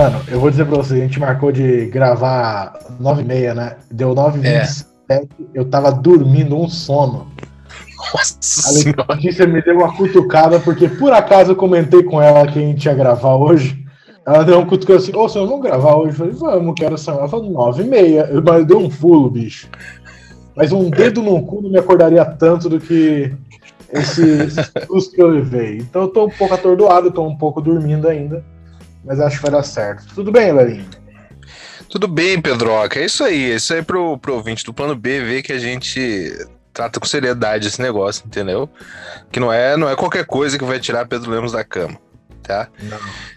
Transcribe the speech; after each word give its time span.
Mano, 0.00 0.18
eu 0.28 0.40
vou 0.40 0.50
dizer 0.50 0.64
pra 0.64 0.78
você, 0.78 0.94
a 0.94 0.96
gente 0.96 1.20
marcou 1.20 1.52
de 1.52 1.84
gravar 1.88 2.72
9 2.98 3.20
e 3.20 3.24
meia, 3.26 3.54
né? 3.54 3.76
Deu 3.90 4.14
9 4.14 4.40
e 4.40 4.46
É. 4.46 4.60
27, 4.60 5.28
eu 5.52 5.66
tava 5.66 5.92
dormindo 5.92 6.56
um 6.56 6.66
sono. 6.70 7.26
Nossa 8.14 8.70
A. 9.06 9.12
Letícia 9.14 9.46
me 9.46 9.60
deu 9.60 9.76
uma 9.76 9.94
cutucada, 9.94 10.58
porque 10.58 10.88
por 10.88 11.12
acaso 11.12 11.50
eu 11.52 11.56
comentei 11.56 12.02
com 12.02 12.20
ela 12.22 12.46
que 12.46 12.58
a 12.58 12.62
gente 12.62 12.86
ia 12.86 12.94
gravar 12.94 13.34
hoje. 13.34 13.84
Ela 14.26 14.42
deu 14.42 14.58
um 14.60 14.64
cutucão 14.64 14.96
assim, 14.96 15.14
ô, 15.14 15.28
senhor, 15.28 15.46
vamos 15.46 15.62
gravar 15.62 15.96
hoje? 15.96 16.12
Eu 16.12 16.14
falei, 16.14 16.32
vamos, 16.32 16.74
quero 16.78 16.94
essa. 16.94 17.10
Ela 17.10 17.28
falou, 17.28 17.50
nove 17.50 17.82
e 17.82 17.86
meia. 17.86 18.22
Eu- 18.30 18.42
Mas 18.42 18.64
deu 18.64 18.78
um 18.78 18.88
pulo, 18.88 19.28
bicho. 19.28 19.68
Mas 20.56 20.72
um 20.72 20.88
dedo 20.88 21.20
no 21.22 21.42
cu 21.42 21.60
não 21.60 21.70
me 21.70 21.78
acordaria 21.78 22.24
tanto 22.24 22.70
do 22.70 22.80
que 22.80 23.34
esse, 23.92 24.22
esse 24.22 24.62
susto 24.86 25.14
que 25.14 25.20
eu 25.20 25.28
levei. 25.28 25.76
Então 25.76 26.02
eu 26.02 26.08
tô 26.08 26.24
um 26.24 26.30
pouco 26.30 26.54
atordoado, 26.54 27.10
tô 27.10 27.22
um 27.22 27.36
pouco 27.36 27.60
dormindo 27.60 28.08
ainda. 28.08 28.42
Mas 29.04 29.20
acho 29.20 29.36
que 29.36 29.42
vai 29.42 29.52
dar 29.52 29.62
certo. 29.62 30.14
Tudo 30.14 30.30
bem, 30.30 30.52
Lelinho? 30.52 30.88
Tudo 31.88 32.06
bem, 32.06 32.40
Pedroca. 32.40 33.00
É 33.00 33.04
isso 33.04 33.24
aí. 33.24 33.50
É 33.50 33.56
isso 33.56 33.74
aí 33.74 33.82
pro, 33.82 34.16
pro 34.18 34.34
ouvinte 34.34 34.64
do 34.64 34.72
plano 34.72 34.94
B 34.94 35.20
ver 35.20 35.42
que 35.42 35.52
a 35.52 35.58
gente 35.58 36.32
trata 36.72 37.00
com 37.00 37.06
seriedade 37.06 37.66
esse 37.66 37.82
negócio, 37.82 38.24
entendeu? 38.26 38.70
Que 39.30 39.40
não 39.40 39.52
é, 39.52 39.76
não 39.76 39.88
é 39.88 39.96
qualquer 39.96 40.24
coisa 40.24 40.56
que 40.56 40.64
vai 40.64 40.78
tirar 40.78 41.06
Pedro 41.06 41.30
Lemos 41.30 41.52
da 41.52 41.64
cama, 41.64 41.98
tá? 42.42 42.68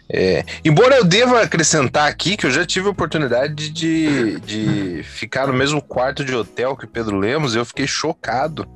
É, 0.09 0.45
embora 0.63 0.95
eu 0.98 1.03
deva 1.03 1.41
acrescentar 1.41 2.08
aqui 2.08 2.38
que 2.38 2.45
eu 2.45 2.52
já 2.52 2.66
tive 2.66 2.88
a 2.88 2.91
oportunidade 2.91 3.70
de, 3.70 4.39
de 4.41 5.03
ficar 5.03 5.48
no 5.48 5.53
mesmo 5.53 5.81
quarto 5.81 6.23
de 6.23 6.36
hotel 6.36 6.77
que 6.77 6.86
Pedro 6.86 7.17
Lemos, 7.17 7.55
e 7.55 7.58
eu 7.58 7.66
fiquei 7.66 7.88
chocado 7.88 8.67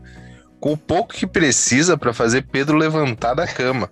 com 0.59 0.73
o 0.73 0.77
pouco 0.77 1.13
que 1.13 1.27
precisa 1.27 1.95
para 1.95 2.13
fazer 2.13 2.47
Pedro 2.51 2.77
levantar 2.77 3.35
da 3.35 3.45
cama. 3.45 3.91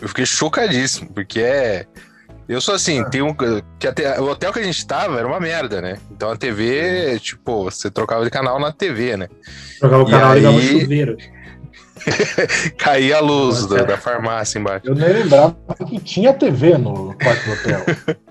Eu 0.00 0.08
fiquei 0.08 0.26
chocadíssimo, 0.26 1.10
porque 1.12 1.40
é. 1.40 1.86
Eu 2.48 2.60
sou 2.60 2.74
assim, 2.74 3.02
tem 3.10 3.22
um. 3.22 3.34
Que 3.78 3.88
até, 3.88 4.20
o 4.20 4.30
hotel 4.30 4.52
que 4.52 4.60
a 4.60 4.62
gente 4.62 4.86
tava 4.86 5.18
era 5.18 5.26
uma 5.26 5.40
merda, 5.40 5.80
né? 5.80 5.98
Então 6.10 6.30
a 6.30 6.36
TV, 6.36 7.18
tipo, 7.18 7.64
você 7.64 7.90
trocava 7.90 8.22
de 8.24 8.30
canal 8.30 8.60
na 8.60 8.70
TV, 8.70 9.16
né? 9.16 9.28
Jogar 9.80 9.98
o 9.98 10.06
canal 10.08 10.38
e 10.38 10.46
um 10.46 10.50
aí- 10.58 10.80
chuveiro. 10.80 11.16
Caía 12.78 13.16
a 13.16 13.20
luz 13.20 13.62
Nossa. 13.62 13.74
da, 13.76 13.82
da 13.82 13.96
farmácia 13.96 14.58
embaixo. 14.58 14.86
Eu 14.86 14.94
nem 14.94 15.08
lembrava 15.08 15.56
que 15.88 15.98
tinha 15.98 16.32
TV 16.32 16.78
no 16.78 17.14
quarto 17.14 17.44
do 17.44 17.52
hotel. 17.52 18.16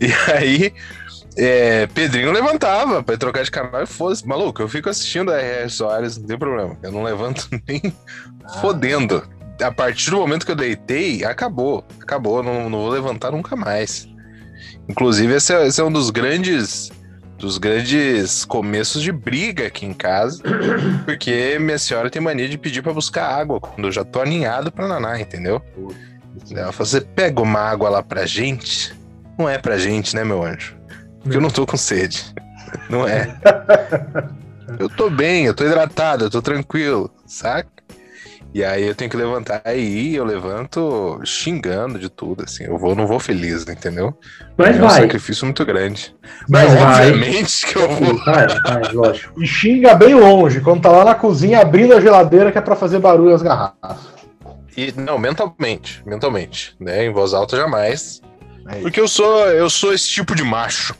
E 0.00 0.06
aí, 0.32 0.72
é, 1.36 1.86
Pedrinho 1.88 2.32
levantava 2.32 3.02
pra 3.02 3.14
trocar 3.18 3.44
de 3.44 3.50
canal 3.50 3.82
e 3.82 3.86
fosse. 3.86 4.26
Maluco, 4.26 4.62
eu 4.62 4.68
fico 4.68 4.88
assistindo 4.88 5.30
a 5.30 5.36
R.R. 5.38 5.68
Soares, 5.68 6.16
não 6.16 6.26
tem 6.26 6.38
problema. 6.38 6.78
Eu 6.82 6.90
não 6.90 7.02
levanto 7.02 7.46
nem 7.68 7.94
fodendo. 8.62 9.22
A 9.62 9.70
partir 9.70 10.10
do 10.10 10.16
momento 10.18 10.46
que 10.46 10.52
eu 10.52 10.56
deitei, 10.56 11.24
acabou. 11.24 11.84
Acabou, 12.00 12.42
não, 12.42 12.70
não 12.70 12.78
vou 12.80 12.88
levantar 12.88 13.30
nunca 13.30 13.56
mais. 13.56 14.08
Inclusive, 14.88 15.34
esse 15.34 15.54
é, 15.54 15.66
esse 15.66 15.80
é 15.80 15.84
um 15.84 15.92
dos 15.92 16.10
grandes. 16.10 16.90
Dos 17.38 17.56
grandes 17.56 18.44
começos 18.44 19.02
de 19.02 19.10
briga 19.10 19.66
aqui 19.66 19.86
em 19.86 19.94
casa, 19.94 20.42
porque 21.06 21.58
minha 21.58 21.78
senhora 21.78 22.10
tem 22.10 22.20
mania 22.20 22.46
de 22.46 22.58
pedir 22.58 22.82
pra 22.82 22.92
buscar 22.92 23.28
água 23.28 23.58
quando 23.58 23.88
eu 23.88 23.92
já 23.92 24.04
tô 24.04 24.20
aninhado 24.20 24.70
pra 24.70 24.86
naná, 24.86 25.18
entendeu? 25.18 25.62
Ela 26.50 26.70
falou: 26.70 26.86
você 26.86 27.00
pega 27.00 27.40
uma 27.40 27.60
água 27.60 27.88
lá 27.88 28.02
pra 28.02 28.26
gente? 28.26 28.94
Não 29.38 29.48
é 29.48 29.56
pra 29.56 29.78
gente, 29.78 30.14
né, 30.14 30.22
meu 30.22 30.42
anjo? 30.42 30.76
Porque 31.22 31.38
eu 31.38 31.40
não 31.40 31.48
tô 31.48 31.66
com 31.66 31.78
sede. 31.78 32.26
Não 32.90 33.08
é. 33.08 33.34
Eu 34.78 34.88
tô 34.88 35.10
bem, 35.10 35.46
eu 35.46 35.54
tô 35.54 35.64
hidratado, 35.64 36.24
eu 36.24 36.30
tô 36.30 36.40
tranquilo, 36.40 37.10
saca? 37.26 37.79
E 38.52 38.64
aí 38.64 38.84
eu 38.84 38.94
tenho 38.96 39.08
que 39.08 39.16
levantar 39.16 39.62
aí, 39.64 40.16
eu 40.16 40.24
levanto 40.24 41.20
xingando 41.24 42.00
de 42.00 42.08
tudo, 42.08 42.42
assim. 42.42 42.64
Eu 42.64 42.76
vou, 42.76 42.96
não 42.96 43.06
vou 43.06 43.20
feliz, 43.20 43.66
entendeu? 43.68 44.12
Mas 44.56 44.76
é 44.76 44.82
um 44.82 44.88
vai. 44.88 45.02
sacrifício 45.02 45.44
muito 45.44 45.64
grande. 45.64 46.14
Mas 46.48 46.72
vai. 46.74 47.10
Obviamente 47.10 47.66
que 47.66 47.76
eu 47.76 47.88
vou. 47.88 48.24
Vai, 48.24 48.46
vai, 48.48 48.92
lógico. 48.92 49.40
E 49.40 49.46
xinga 49.46 49.94
bem 49.94 50.14
longe, 50.14 50.60
quando 50.60 50.82
tá 50.82 50.90
lá 50.90 51.04
na 51.04 51.14
cozinha 51.14 51.60
abrindo 51.60 51.94
a 51.94 52.00
geladeira 52.00 52.50
que 52.50 52.58
é 52.58 52.60
pra 52.60 52.74
fazer 52.74 52.98
barulho 52.98 53.34
as 53.34 53.42
garrafas. 53.42 54.08
E, 54.76 54.92
não, 54.96 55.16
mentalmente, 55.16 56.02
mentalmente, 56.04 56.74
né? 56.80 57.04
Em 57.04 57.12
voz 57.12 57.32
alta 57.32 57.56
jamais. 57.56 58.20
É. 58.68 58.80
Porque 58.80 59.00
eu 59.00 59.06
sou, 59.06 59.46
eu 59.46 59.70
sou 59.70 59.92
esse 59.94 60.08
tipo 60.08 60.34
de 60.34 60.42
macho. 60.42 60.94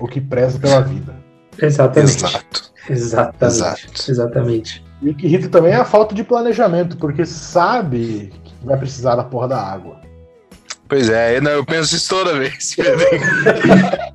O 0.00 0.08
que 0.08 0.20
preza 0.20 0.58
pela 0.58 0.80
vida. 0.80 1.14
Exatamente. 1.60 2.16
Exato. 2.16 2.72
Exatamente. 2.88 3.44
Exato. 3.44 4.10
Exatamente. 4.10 4.91
E 5.02 5.10
o 5.10 5.14
que 5.14 5.26
irrita 5.26 5.48
também 5.48 5.72
é 5.72 5.76
a 5.76 5.84
falta 5.84 6.14
de 6.14 6.22
planejamento, 6.24 6.96
porque 6.96 7.26
sabe 7.26 8.32
que 8.44 8.54
vai 8.66 8.78
precisar 8.78 9.16
da 9.16 9.24
porra 9.24 9.48
da 9.48 9.60
água. 9.60 10.00
Pois 10.88 11.08
é, 11.10 11.40
não, 11.40 11.50
eu 11.50 11.64
penso 11.64 11.96
isso 11.96 12.08
toda 12.08 12.38
vez, 12.38 12.76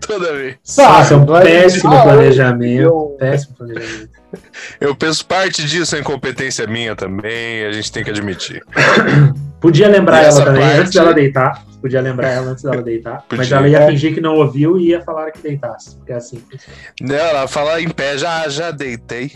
toda 0.00 0.32
vez. 0.34 0.56
Nossa, 0.78 1.14
é 1.14 1.16
um 1.16 1.36
é- 1.36 1.42
péssimo 1.42 1.92
Ah, 1.92 2.02
planejamento. 2.02 2.82
eu- 2.82 3.16
Péssimo 3.18 3.54
planejamento. 3.56 4.10
Eu 4.80 4.94
penso 4.96 5.26
parte 5.26 5.64
disso 5.66 5.94
é 5.96 6.00
incompetência 6.00 6.66
minha 6.66 6.96
também, 6.96 7.64
a 7.66 7.72
gente 7.72 7.92
tem 7.92 8.02
que 8.02 8.10
admitir. 8.10 8.62
Podia 9.60 9.88
lembrar 9.88 10.22
essa 10.24 10.42
ela 10.42 10.46
também 10.52 10.62
parte- 10.66 10.80
antes 10.80 10.92
dela 10.94 11.14
deitar. 11.14 11.64
Podia 11.80 12.00
lembrar 12.00 12.28
ela 12.28 12.50
antes 12.50 12.62
dela 12.64 12.82
deitar. 12.82 13.24
Mas 13.30 13.40
Podia. 13.48 13.56
ela 13.56 13.68
ia 13.68 13.86
fingir 13.86 14.14
que 14.14 14.20
não 14.20 14.36
ouviu 14.36 14.78
e 14.78 14.88
ia 14.90 15.00
falar 15.02 15.30
que 15.32 15.40
deitasse. 15.42 15.96
Porque 15.96 16.12
é 16.12 16.16
assim. 16.16 16.42
Não, 17.00 17.14
ela 17.14 17.46
fala 17.48 17.80
em 17.80 17.88
pé, 17.90 18.16
já, 18.16 18.48
já 18.48 18.70
deitei. 18.70 19.32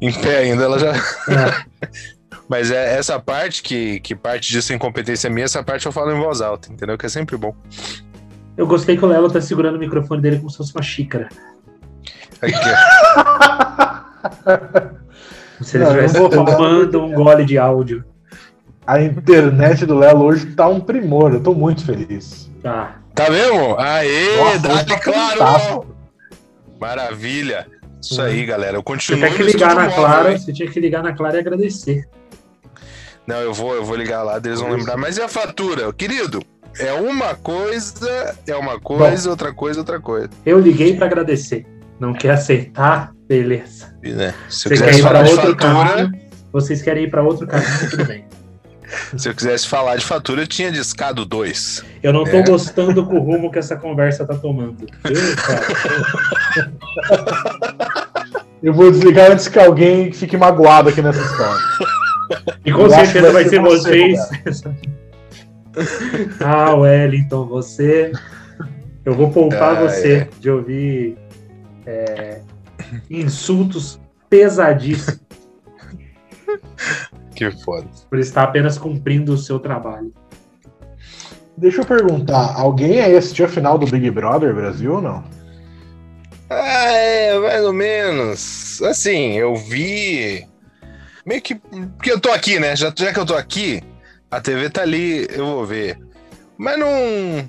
Em 0.00 0.12
pé 0.12 0.38
ainda, 0.38 0.64
ela 0.64 0.78
já. 0.78 0.92
É. 0.92 1.88
Mas 2.48 2.70
é 2.70 2.96
essa 2.96 3.20
parte 3.20 3.62
que, 3.62 4.00
que 4.00 4.14
parte 4.14 4.50
disso 4.50 4.72
é 4.72 4.76
incompetência 4.76 5.28
minha, 5.28 5.44
essa 5.44 5.62
parte 5.62 5.84
eu 5.84 5.92
falo 5.92 6.10
em 6.12 6.18
voz 6.18 6.40
alta, 6.40 6.72
entendeu? 6.72 6.96
Que 6.96 7.04
é 7.04 7.08
sempre 7.08 7.36
bom. 7.36 7.54
Eu 8.56 8.66
gostei 8.66 8.96
que 8.96 9.04
o 9.04 9.08
Lelo 9.08 9.30
tá 9.30 9.40
segurando 9.40 9.76
o 9.76 9.78
microfone 9.78 10.22
dele 10.22 10.38
como 10.38 10.50
se 10.50 10.56
fosse 10.56 10.74
uma 10.74 10.82
xícara. 10.82 11.28
Aqui, 12.40 12.54
ó. 12.54 13.98
Como 15.58 15.64
se 15.64 15.76
ele 15.76 15.84
estivesse 15.84 16.14
tomando 16.30 17.04
um 17.04 17.12
gole 17.12 17.44
de 17.44 17.58
áudio. 17.58 18.04
A 18.86 19.02
internet 19.02 19.84
do 19.84 19.98
Lelo 19.98 20.24
hoje 20.24 20.46
tá 20.46 20.66
um 20.66 20.80
primor, 20.80 21.34
eu 21.34 21.42
tô 21.42 21.52
muito 21.52 21.84
feliz. 21.84 22.50
Tá. 22.62 22.96
Tá 23.14 23.28
mesmo? 23.28 23.76
Aê, 23.78 24.36
Nossa, 24.36 24.58
dá 24.60 24.84
tá 24.84 24.98
claro! 25.00 25.96
Maravilha! 26.80 27.66
Isso 28.10 28.22
aí, 28.22 28.46
galera. 28.46 28.76
Eu 28.76 28.80
Você 28.80 28.84
continuo 28.84 29.20
tem 29.20 29.32
que 29.32 29.42
no 29.42 29.48
ligar 29.48 29.74
na 29.74 29.90
Clara, 29.90 30.38
você 30.38 30.52
tinha 30.52 30.70
que 30.70 30.80
ligar 30.80 31.02
na 31.02 31.12
Clara 31.12 31.36
e 31.36 31.40
agradecer. 31.40 32.08
Não, 33.26 33.36
eu 33.36 33.52
vou, 33.52 33.74
eu 33.74 33.84
vou 33.84 33.94
ligar 33.94 34.22
lá, 34.22 34.40
eles 34.42 34.60
vão 34.60 34.70
lembrar. 34.72 34.96
Mas 34.96 35.18
e 35.18 35.22
a 35.22 35.28
fatura? 35.28 35.92
Querido, 35.92 36.42
é 36.78 36.92
uma 36.94 37.34
coisa, 37.34 38.34
é 38.46 38.56
uma 38.56 38.80
coisa, 38.80 39.28
outra 39.28 39.52
coisa, 39.52 39.80
outra 39.80 40.00
coisa. 40.00 40.30
Eu 40.46 40.58
liguei 40.58 40.96
pra 40.96 41.06
agradecer. 41.06 41.66
Não 42.00 42.14
quer 42.14 42.30
aceitar? 42.30 43.12
Beleza. 43.26 43.94
Né, 44.02 44.32
se 44.48 44.68
Você 44.68 44.76
quer 44.78 44.94
ir 44.94 45.02
de 45.02 45.02
outro 45.02 45.36
fatura, 45.36 45.56
caminho? 45.56 46.28
Vocês 46.50 46.80
querem 46.80 47.04
ir 47.04 47.10
pra 47.10 47.22
outro 47.22 47.46
caminho? 47.46 47.90
Tudo 47.90 48.04
bem. 48.06 48.24
Se 49.16 49.28
eu 49.28 49.34
quisesse 49.34 49.66
falar 49.68 49.96
de 49.96 50.04
fatura, 50.04 50.42
eu 50.42 50.46
tinha 50.46 50.70
discado 50.72 51.24
dois. 51.24 51.84
Eu 52.02 52.12
não 52.12 52.24
tô 52.24 52.36
É. 52.38 52.42
gostando 52.42 53.04
com 53.06 53.16
o 53.16 53.20
rumo 53.20 53.50
que 53.50 53.58
essa 53.58 53.76
conversa 53.76 54.24
tá 54.26 54.34
tomando. 54.34 54.86
Eu 58.62 58.72
vou 58.74 58.90
desligar 58.90 59.30
antes 59.30 59.46
que 59.48 59.58
alguém 59.58 60.12
fique 60.12 60.36
magoado 60.36 60.88
aqui 60.88 61.00
nessa 61.00 61.20
história. 61.20 61.60
E 62.64 62.72
com 62.72 62.82
Eu 62.82 62.90
certeza 62.90 63.32
vai 63.32 63.44
ser 63.48 63.60
vocês. 63.60 64.18
ah, 66.44 66.74
Wellington, 66.74 67.46
você. 67.46 68.12
Eu 69.04 69.14
vou 69.14 69.30
poupar 69.30 69.76
Ah, 69.76 69.88
você 69.88 70.12
é. 70.16 70.28
de 70.40 70.50
ouvir 70.50 71.16
é, 71.86 72.40
insultos 73.08 73.98
pesadíssimos 74.28 75.20
Que 77.38 77.50
foda. 77.52 77.86
por 78.10 78.18
estar 78.18 78.42
apenas 78.42 78.76
cumprindo 78.76 79.32
o 79.32 79.38
seu 79.38 79.60
trabalho. 79.60 80.12
Deixa 81.56 81.80
eu 81.80 81.84
perguntar, 81.84 82.54
alguém 82.56 83.00
aí 83.00 83.16
assistiu 83.16 83.46
a 83.46 83.48
final 83.48 83.78
do 83.78 83.86
Big 83.86 84.10
Brother 84.10 84.54
Brasil 84.54 84.94
ou 84.94 85.02
não? 85.02 85.24
Ah, 86.50 86.88
é, 86.92 87.38
mais 87.38 87.64
ou 87.64 87.72
menos. 87.72 88.82
Assim, 88.82 89.34
eu 89.34 89.54
vi. 89.54 90.46
Meio 91.24 91.42
que. 91.42 91.54
Porque 91.54 92.10
eu 92.10 92.18
tô 92.18 92.30
aqui, 92.30 92.58
né? 92.58 92.74
Já, 92.74 92.92
já 92.96 93.12
que 93.12 93.18
eu 93.20 93.26
tô 93.26 93.34
aqui, 93.34 93.82
a 94.30 94.40
TV 94.40 94.70
tá 94.70 94.82
ali, 94.82 95.26
eu 95.30 95.46
vou 95.46 95.66
ver. 95.66 95.98
Mas 96.56 96.78
não, 96.78 96.88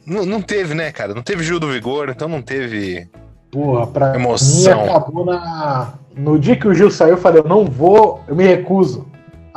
não, 0.06 0.26
não 0.26 0.42
teve, 0.42 0.76
né, 0.76 0.92
cara? 0.92 1.16
Não 1.16 1.24
teve 1.24 1.44
Gil 1.44 1.60
do 1.60 1.72
Vigor, 1.72 2.10
então 2.10 2.28
não 2.28 2.42
teve. 2.42 3.08
Porra, 3.50 3.88
pra 3.88 4.16
Emoção. 4.16 4.84
mim 4.84 4.90
acabou 4.90 5.26
na. 5.26 5.94
No 6.16 6.38
dia 6.38 6.56
que 6.56 6.68
o 6.68 6.74
Gil 6.74 6.92
saiu, 6.92 7.12
eu 7.12 7.18
falei, 7.18 7.42
eu 7.42 7.48
não 7.48 7.66
vou, 7.66 8.22
eu 8.28 8.36
me 8.36 8.44
recuso 8.44 9.09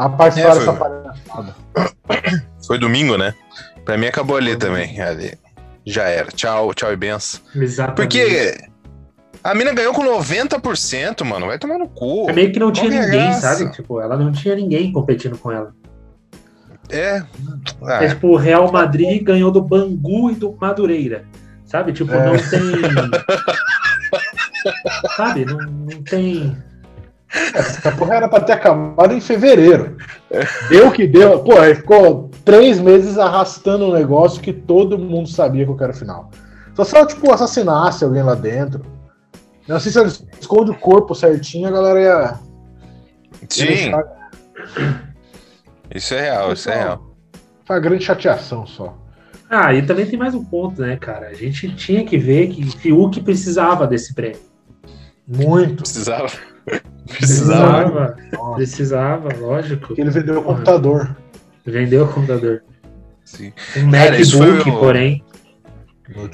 a 0.04 0.08
participar 0.08 0.50
É, 0.50 0.54
dessa 0.54 0.72
foi- 0.72 0.78
palhaçada. 0.78 1.54
Foi 2.66 2.78
domingo, 2.78 3.16
né? 3.18 3.34
Pra 3.84 3.98
mim 3.98 4.06
acabou 4.06 4.36
ali 4.36 4.56
também. 4.56 5.00
Ali. 5.00 5.36
Já 5.84 6.04
era. 6.04 6.30
Tchau, 6.30 6.72
tchau 6.72 6.92
e 6.92 6.96
benção. 6.96 7.40
Exatamente. 7.56 7.96
Porque 7.96 8.56
a 9.42 9.52
mina 9.54 9.74
ganhou 9.74 9.92
com 9.92 10.04
90%, 10.04 11.24
mano. 11.24 11.46
Vai 11.46 11.58
tomar 11.58 11.78
no 11.78 11.88
cu. 11.88 12.30
É 12.30 12.32
meio 12.32 12.52
que 12.52 12.60
não 12.60 12.70
tinha 12.70 12.88
Qual 12.88 13.00
que 13.00 13.06
é 13.06 13.06
ninguém, 13.10 13.26
graça? 13.30 13.56
sabe? 13.56 13.72
Tipo, 13.72 14.00
ela 14.00 14.16
não 14.16 14.30
tinha 14.30 14.54
ninguém 14.54 14.92
competindo 14.92 15.36
com 15.36 15.50
ela. 15.50 15.74
É. 16.88 17.24
Ah, 17.84 18.04
É 18.04 18.08
tipo, 18.10 18.28
o 18.28 18.36
Real 18.36 18.70
Madrid 18.70 19.22
ganhou 19.24 19.50
do 19.50 19.60
Bangu 19.62 20.30
e 20.30 20.34
do 20.36 20.56
Madureira. 20.60 21.24
Sabe? 21.64 21.92
Tipo, 21.92 22.12
É. 22.12 22.26
não 22.26 22.36
tem. 22.36 22.62
Sabe? 25.16 25.44
Não, 25.44 25.58
não 25.58 26.02
tem. 26.02 26.56
Essa 27.54 27.92
porra 27.92 28.16
era 28.16 28.28
pra 28.28 28.40
ter 28.40 28.52
acabado 28.52 29.14
em 29.14 29.20
fevereiro. 29.20 29.96
Deu 30.68 30.88
o 30.88 30.92
que 30.92 31.06
deu. 31.06 31.40
Pô, 31.40 31.58
aí 31.58 31.74
ficou 31.74 32.30
três 32.44 32.78
meses 32.78 33.18
arrastando 33.18 33.86
um 33.86 33.92
negócio 33.92 34.42
que 34.42 34.52
todo 34.52 34.98
mundo 34.98 35.28
sabia 35.28 35.64
que 35.64 35.70
eu 35.70 35.76
quero 35.76 35.94
final. 35.94 36.30
Só 36.74 36.84
se 36.84 36.96
ela, 36.96 37.06
tipo, 37.06 37.32
assassinasse 37.32 38.04
alguém 38.04 38.22
lá 38.22 38.34
dentro. 38.34 38.84
Não 39.66 39.80
sei 39.80 39.92
se 39.92 39.98
ela 39.98 40.08
esconde 40.08 40.70
o 40.70 40.78
corpo 40.78 41.14
certinho, 41.14 41.68
a 41.68 41.70
galera 41.70 42.00
ia. 42.00 42.38
sim, 43.48 43.92
isso 45.94 46.14
é 46.14 46.20
real, 46.22 46.52
isso 46.52 46.70
é 46.70 46.74
real. 46.76 47.16
Foi 47.64 47.76
uma 47.76 47.82
grande 47.82 48.04
chateação 48.04 48.66
só. 48.66 48.96
Ah, 49.48 49.74
e 49.74 49.82
também 49.82 50.06
tem 50.06 50.18
mais 50.18 50.34
um 50.34 50.44
ponto, 50.44 50.80
né, 50.80 50.96
cara? 50.96 51.28
A 51.28 51.34
gente 51.34 51.74
tinha 51.76 52.04
que 52.04 52.16
ver 52.16 52.48
que 52.48 52.64
Fiuk 52.78 53.20
precisava 53.20 53.86
desse 53.86 54.14
prêmio. 54.14 54.40
Muito. 55.28 55.82
Precisava. 55.82 56.30
Precisava. 57.06 58.16
Precisava, 58.56 59.28
lógico. 59.36 59.88
Porque 59.88 60.00
ele 60.00 60.10
vendeu 60.10 60.38
o 60.40 60.42
computador. 60.42 61.16
Vendeu 61.64 62.04
o 62.04 62.08
computador. 62.08 62.62
Sim. 63.24 63.52
Um 63.76 63.90
Cara, 63.90 64.18
isso 64.18 64.38
MacBook, 64.38 64.70
o- 64.70 64.78
porém. 64.78 65.24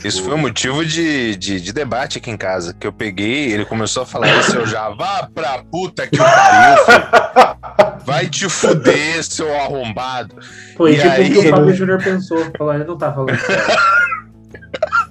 Isso 0.05 0.25
foi 0.25 0.35
um 0.35 0.38
motivo 0.38 0.85
de, 0.85 1.37
de, 1.37 1.61
de 1.61 1.73
debate 1.73 2.19
aqui 2.19 2.31
em 2.31 2.37
casa. 2.37 2.75
Que 2.75 2.87
eu 2.87 2.93
peguei, 2.93 3.53
ele 3.53 3.65
começou 3.65 4.03
a 4.03 4.06
falar 4.06 4.29
isso, 4.41 4.56
eu 4.56 4.67
já 4.67 4.88
vá 4.91 5.29
pra 5.32 5.62
puta 5.70 6.06
que 6.06 6.17
o 6.17 6.25
pariu, 6.25 6.85
filho. 6.85 8.05
Vai 8.05 8.26
te 8.29 8.49
fuder, 8.49 9.23
seu 9.23 9.55
arrombado. 9.61 10.35
Foi 10.76 10.94
E 10.94 10.97
tipo 10.97 11.09
aí, 11.09 11.29
o 11.31 11.32
que 11.32 11.38
o 11.47 11.50
Fábio 11.50 11.75
Júnior 11.75 12.03
pensou. 12.03 12.38
Falou, 12.56 12.75
ele 12.75 12.85
não 12.85 12.97
tá 12.99 13.12
falando 13.12 13.37
sério. 13.38 13.64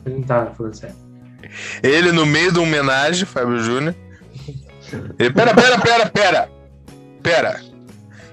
Ele 0.06 0.16
não 0.16 0.24
tá 0.24 0.46
falando 0.58 0.74
sério. 0.74 0.96
Ele 1.84 2.12
no 2.14 2.26
meio 2.26 2.52
de 2.52 2.60
uma 2.60 2.68
homenagem, 2.68 3.26
Fábio 3.26 3.60
Júnior. 3.60 3.94
Ele, 5.20 5.32
pera, 5.32 5.54
pera, 5.54 5.80
pera, 5.80 6.06
pera. 6.10 6.50
Pera. 7.22 7.62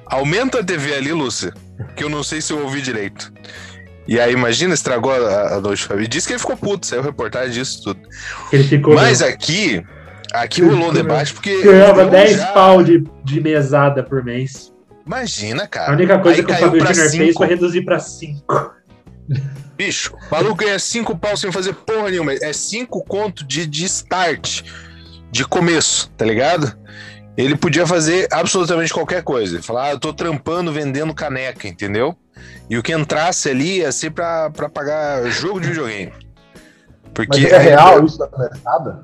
Aumenta 0.07 0.61
a 0.61 0.65
TV 0.65 0.95
ali, 0.95 1.13
Lúcia, 1.13 1.53
que 1.97 2.05
eu 2.05 2.09
não 2.09 2.23
sei 2.23 2.41
se 2.41 2.53
eu 2.53 2.63
ouvi 2.63 2.81
direito. 2.81 3.33
E 4.07 4.21
aí, 4.21 4.33
imagina, 4.33 4.75
estragou 4.75 5.13
a, 5.13 5.55
a 5.55 5.61
noite 5.61 5.83
do 5.83 5.89
Fábio. 5.89 6.07
Disse 6.07 6.27
que 6.27 6.35
ele 6.35 6.41
ficou 6.41 6.57
puto, 6.57 6.87
saiu 6.87 7.03
reportagem 7.03 7.53
disso 7.53 7.83
tudo. 7.83 8.01
Ele 8.53 8.63
ficou. 8.65 8.95
Mas 8.95 9.23
aqui, 9.23 9.83
aqui 10.33 10.63
rolou 10.63 10.91
um 10.91 10.93
debate 10.93 11.33
porque. 11.33 11.63
ganhava 11.63 12.03
eu 12.03 12.11
10 12.11 12.37
já- 12.37 12.47
pau 12.49 12.85
de, 12.85 13.03
de 13.25 13.41
mesada 13.41 14.03
por 14.03 14.23
mês. 14.23 14.73
Imagina, 15.07 15.67
cara. 15.67 15.91
A 15.93 15.95
única 15.95 16.19
coisa 16.19 16.41
Aí 16.41 16.45
que 16.45 16.53
o 16.53 16.57
pra 16.79 16.93
Júnior 16.93 17.11
fez 17.11 17.35
foi 17.35 17.47
reduzir 17.47 17.83
pra 17.83 17.99
5. 17.99 18.75
Bicho, 19.77 20.15
o 20.15 20.31
maluco 20.35 20.55
ganha 20.57 20.79
5 20.79 21.19
pau 21.19 21.37
sem 21.37 21.51
fazer 21.51 21.75
porra 21.75 22.11
nenhuma. 22.11 22.33
É 22.33 22.53
5 22.53 23.05
conto 23.05 23.45
de, 23.45 23.67
de 23.67 23.85
start, 23.87 24.63
de 25.35 25.45
começo, 25.45 26.09
tá 26.17 26.25
ligado? 26.25 26.79
Ele 27.37 27.57
podia 27.57 27.85
fazer 27.85 28.29
absolutamente 28.31 28.95
qualquer 28.95 29.25
coisa. 29.25 29.61
Falar, 29.61 29.87
ah, 29.87 29.91
eu 29.91 29.99
tô 29.99 30.13
trampando 30.13 30.73
vendendo 30.73 31.13
caneca, 31.13 31.67
entendeu? 31.67 32.17
E 32.71 32.79
o 32.79 32.83
que 32.85 32.93
entrasse 32.93 33.51
ali 33.51 33.79
ia 33.79 33.91
ser 33.91 34.11
pra, 34.11 34.49
pra 34.51 34.69
pagar 34.69 35.29
jogo 35.31 35.61
de 35.61 35.71
videogame. 35.71 36.13
Porque 37.13 37.41
Mas 37.41 37.53
é 37.53 37.59
real 37.59 38.05
isso 38.05 38.17
da 38.17 38.29
mesada? 38.39 39.03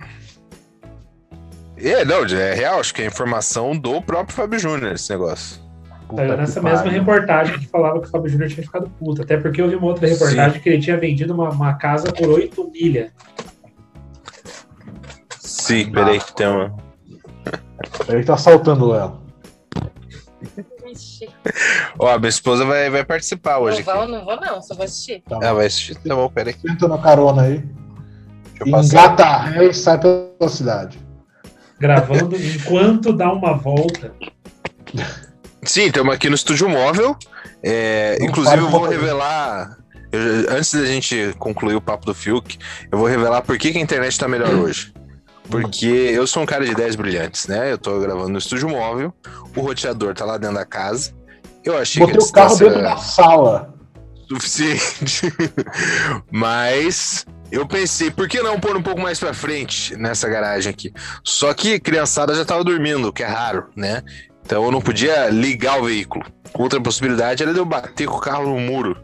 É, 1.76 2.04
não, 2.04 2.24
é 2.24 2.54
real. 2.54 2.78
Acho 2.78 2.94
que 2.94 3.02
é 3.02 3.06
informação 3.06 3.76
do 3.76 4.00
próprio 4.00 4.36
Fábio 4.36 4.60
Júnior 4.60 4.92
esse 4.92 5.10
negócio. 5.10 5.60
Puta 6.08 6.22
que 6.22 6.36
nessa 6.36 6.60
pariu. 6.60 6.78
mesma 6.78 6.92
reportagem 6.92 7.58
que 7.58 7.66
falava 7.66 8.00
que 8.00 8.06
o 8.06 8.10
Fábio 8.10 8.30
Júnior 8.30 8.48
tinha 8.48 8.62
ficado 8.62 8.88
puto. 9.00 9.22
Até 9.22 9.36
porque 9.36 9.60
eu 9.60 9.68
vi 9.68 9.74
uma 9.74 9.88
outra 9.88 10.06
reportagem 10.06 10.60
que 10.60 10.68
ele 10.68 10.80
tinha 10.80 10.96
vendido 10.96 11.34
uma, 11.34 11.50
uma 11.50 11.74
casa 11.74 12.12
por 12.12 12.28
8 12.28 12.70
milha. 12.70 13.10
Sim, 15.70 15.92
peraí 15.92 16.20
que 16.20 16.34
tem 16.34 16.46
uma. 16.46 16.76
Ele 18.08 18.24
tá 18.24 18.34
assaltando 18.34 18.94
ela. 18.94 19.20
Ó, 21.98 22.18
minha 22.18 22.28
esposa 22.28 22.64
vai, 22.64 22.90
vai 22.90 23.04
participar 23.04 23.58
hoje. 23.58 23.84
não 23.86 23.92
Aqui. 23.92 23.98
vou, 24.06 24.18
não 24.18 24.24
vou 24.24 24.40
não, 24.40 24.62
só 24.62 24.74
vou 24.74 24.84
assistir. 24.84 25.22
Tá 25.28 25.36
Ela 25.40 25.54
vai 25.54 25.66
assistir. 25.66 25.94
Tá 25.96 26.14
bom, 26.14 26.28
peraí. 26.28 26.54
Senta 26.60 26.88
na 26.88 26.98
carona 26.98 27.42
aí. 27.42 27.58
Deixa 27.58 28.64
eu 28.66 28.70
passar. 28.70 28.88
Engata 29.04 29.24
a 29.24 29.42
ré 29.44 29.66
e 29.66 29.74
sai 29.74 29.98
pela 30.00 30.48
cidade. 30.48 30.98
Gravando 31.78 32.36
enquanto 32.36 33.12
dá 33.12 33.32
uma 33.32 33.54
volta. 33.56 34.12
Sim, 35.62 35.86
estamos 35.86 36.14
aqui 36.14 36.28
no 36.28 36.34
estúdio 36.34 36.68
móvel. 36.68 37.16
É, 37.62 38.18
inclusive, 38.20 38.58
eu 38.58 38.68
vou 38.68 38.86
revelar. 38.86 39.78
eu- 40.12 40.50
antes 40.56 40.74
da 40.74 40.84
gente 40.86 41.34
concluir 41.38 41.76
o 41.76 41.80
papo 41.80 42.04
do 42.06 42.14
Fiuk, 42.14 42.58
eu 42.90 42.98
vou 42.98 43.06
revelar 43.06 43.42
por 43.42 43.56
que, 43.56 43.70
que 43.72 43.78
a 43.78 43.80
internet 43.80 44.18
tá 44.18 44.26
melhor 44.26 44.52
hoje. 44.54 44.92
Porque 45.50 45.86
eu 45.86 46.26
sou 46.26 46.42
um 46.42 46.46
cara 46.46 46.64
de 46.64 46.72
ideias 46.72 46.94
brilhantes, 46.94 47.46
né? 47.46 47.72
Eu 47.72 47.78
tô 47.78 47.98
gravando 47.98 48.30
no 48.30 48.38
estúdio 48.38 48.68
móvel, 48.68 49.12
o 49.56 49.60
roteador 49.60 50.14
tá 50.14 50.24
lá 50.24 50.38
dentro 50.38 50.56
da 50.56 50.64
casa. 50.64 51.12
Eu 51.64 51.76
achei 51.76 52.00
Botei 52.00 52.16
que 52.16 52.22
a 52.22 52.26
o 52.26 52.32
carro 52.32 52.56
dentro 52.56 52.82
da 52.82 52.96
sala. 52.96 53.74
suficiente. 54.28 55.32
Mas 56.30 57.26
eu 57.50 57.66
pensei, 57.66 58.10
por 58.10 58.28
que 58.28 58.40
não 58.40 58.60
pôr 58.60 58.76
um 58.76 58.82
pouco 58.82 59.00
mais 59.00 59.18
pra 59.18 59.34
frente 59.34 59.96
nessa 59.96 60.28
garagem 60.28 60.70
aqui? 60.70 60.92
Só 61.24 61.52
que 61.52 61.80
criançada 61.80 62.34
já 62.34 62.44
tava 62.44 62.62
dormindo, 62.62 63.08
o 63.08 63.12
que 63.12 63.22
é 63.22 63.26
raro, 63.26 63.66
né? 63.74 64.02
Então 64.44 64.64
eu 64.64 64.70
não 64.70 64.80
podia 64.80 65.28
ligar 65.28 65.80
o 65.80 65.84
veículo. 65.84 66.24
Outra 66.54 66.80
possibilidade 66.80 67.42
era 67.42 67.52
de 67.52 67.58
eu 67.58 67.64
bater 67.64 68.06
com 68.06 68.16
o 68.16 68.20
carro 68.20 68.48
no 68.48 68.58
muro. 68.58 68.96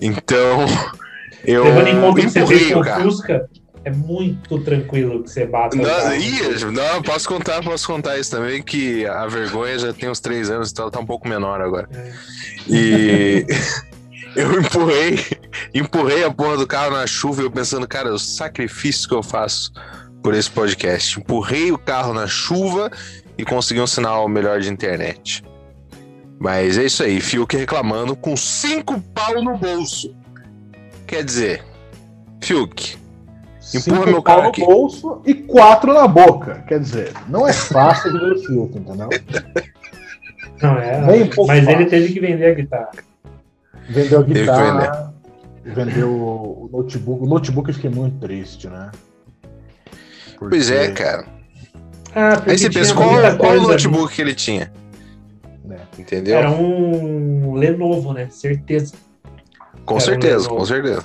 Então 0.00 0.66
eu 1.44 1.64
Levando 1.64 1.88
em 1.88 2.00
conta 2.00 2.20
que 2.20 2.30
você 2.30 2.46
fez 2.46 2.68
com 2.68 2.78
o 2.78 2.80
o 2.80 2.84
carro. 2.84 3.02
Fusca, 3.02 3.48
é 3.88 3.92
muito 3.92 4.58
tranquilo 4.60 5.22
que 5.22 5.30
você 5.30 5.46
bata 5.46 5.76
Não, 5.76 6.14
ia, 6.14 6.70
não, 6.70 7.02
posso 7.02 7.26
contar, 7.26 7.62
posso 7.62 7.86
contar 7.86 8.18
isso 8.18 8.30
também, 8.30 8.62
que 8.62 9.06
a 9.06 9.26
vergonha 9.26 9.78
já 9.78 9.92
tem 9.92 10.10
uns 10.10 10.20
três 10.20 10.50
anos, 10.50 10.70
então 10.70 10.84
ela 10.84 10.92
tá 10.92 11.00
um 11.00 11.06
pouco 11.06 11.26
menor 11.26 11.60
agora. 11.60 11.88
É. 11.92 12.12
E 12.68 13.46
eu 14.36 14.60
empurrei, 14.60 15.18
empurrei 15.74 16.22
a 16.22 16.30
porra 16.30 16.58
do 16.58 16.66
carro 16.66 16.92
na 16.92 17.06
chuva 17.06 17.40
e 17.40 17.44
eu 17.46 17.50
pensando, 17.50 17.88
cara, 17.88 18.12
o 18.12 18.18
sacrifício 18.18 19.08
que 19.08 19.14
eu 19.14 19.22
faço 19.22 19.72
por 20.22 20.34
esse 20.34 20.50
podcast. 20.50 21.18
Empurrei 21.18 21.72
o 21.72 21.78
carro 21.78 22.12
na 22.12 22.26
chuva 22.26 22.90
e 23.38 23.44
consegui 23.44 23.80
um 23.80 23.86
sinal 23.86 24.28
melhor 24.28 24.60
de 24.60 24.68
internet. 24.68 25.42
Mas 26.38 26.76
é 26.76 26.84
isso 26.84 27.02
aí, 27.02 27.20
Fiuk 27.20 27.56
reclamando 27.56 28.14
com 28.14 28.36
cinco 28.36 29.00
pau 29.14 29.42
no 29.42 29.56
bolso. 29.56 30.14
Quer 31.06 31.24
dizer, 31.24 31.64
Fiuk, 32.42 32.98
Empurra 33.74 33.96
Cinco 33.98 34.06
meu 34.06 34.14
pau 34.14 34.22
carro 34.22 34.42
no 34.44 34.48
aqui. 34.48 34.60
bolso 34.64 35.20
e 35.26 35.34
quatro 35.34 35.92
na 35.92 36.08
boca. 36.08 36.64
Quer 36.66 36.80
dizer, 36.80 37.12
não 37.28 37.46
é 37.46 37.52
fácil 37.52 38.12
de 38.12 38.18
ver 38.18 38.32
o 38.32 38.38
filtro, 38.38 38.80
entendeu? 38.80 39.08
Não, 40.62 40.76
é, 40.78 40.98
um 40.98 41.46
mas 41.46 41.68
ele 41.68 41.86
teve 41.86 42.12
que 42.12 42.20
vender 42.20 42.46
a 42.46 42.54
guitarra. 42.54 42.90
Vendeu 43.88 44.20
a 44.20 44.22
guitarra, 44.22 45.14
vendeu 45.64 46.10
o 46.10 46.68
notebook. 46.72 47.22
O 47.22 47.26
notebook 47.26 47.68
eu 47.68 47.74
fiquei 47.74 47.90
muito 47.90 48.18
triste, 48.18 48.68
né? 48.68 48.90
Porque- 50.38 50.56
pois 50.56 50.70
é, 50.70 50.90
cara. 50.90 51.26
Ah, 52.14 52.42
Aí 52.46 52.58
você 52.58 52.70
pensa, 52.70 52.94
qual, 52.94 53.10
qual 53.36 53.36
coisa- 53.36 53.66
notebook 53.68 54.14
que 54.14 54.20
ele 54.22 54.34
tinha? 54.34 54.72
né? 55.64 55.76
Entendeu? 55.98 56.38
Era 56.38 56.50
um 56.50 57.54
Lenovo, 57.54 58.12
né? 58.14 58.28
Certeza. 58.30 58.94
Com 59.84 59.94
era 59.94 60.02
um 60.02 60.06
certeza, 60.06 60.36
Lenovo. 60.44 60.56
com 60.56 60.64
certeza. 60.64 61.04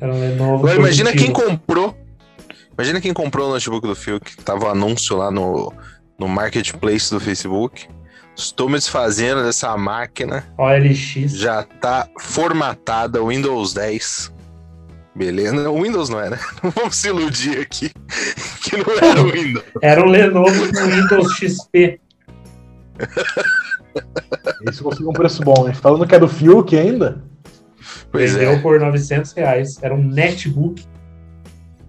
Era 0.00 0.14
um 0.14 0.20
Lenovo. 0.20 0.54
Agora 0.66 0.76
imagina 0.76 1.12
quem 1.12 1.32
comprou. 1.32 1.96
Imagina 2.76 3.00
quem 3.00 3.12
comprou 3.12 3.48
o 3.48 3.52
notebook 3.52 3.86
do 3.86 3.94
Fiuk. 3.94 4.36
Tava 4.38 4.66
o 4.66 4.68
anúncio 4.68 5.16
lá 5.16 5.30
no, 5.30 5.72
no 6.18 6.28
marketplace 6.28 7.10
do 7.10 7.20
Facebook. 7.20 7.88
Estou 8.36 8.68
me 8.68 8.74
desfazendo 8.74 9.44
dessa 9.44 9.76
máquina. 9.76 10.44
OLX. 10.58 11.32
Já 11.36 11.62
tá 11.62 12.08
formatada 12.18 13.24
Windows 13.24 13.72
10. 13.72 14.34
Beleza? 15.14 15.52
Não, 15.52 15.80
Windows 15.80 16.08
não 16.08 16.20
é, 16.20 16.30
né? 16.30 16.38
Não 16.62 16.70
vamos 16.74 16.96
se 16.96 17.08
iludir 17.08 17.60
aqui. 17.60 17.90
Que 18.64 18.78
não 18.78 18.96
era 18.96 19.20
o 19.20 19.30
Windows. 19.30 19.64
Era 19.82 20.02
um 20.02 20.06
Lenovo 20.06 20.72
com 20.72 20.86
Windows 20.86 21.36
XP. 21.36 22.00
Isso 24.68 24.82
conseguiu 24.82 25.10
um 25.10 25.12
preço 25.12 25.42
bom, 25.42 25.68
hein? 25.68 25.74
Falando 25.74 26.06
que 26.06 26.14
é 26.14 26.18
do 26.18 26.26
Fiuk 26.26 26.74
ainda. 26.74 27.22
Pois 28.10 28.32
Vendeu 28.32 28.52
é. 28.52 28.58
por 28.60 28.80
900 28.80 29.32
reais. 29.32 29.78
Era 29.82 29.94
um 29.94 30.02
netbook. 30.02 30.82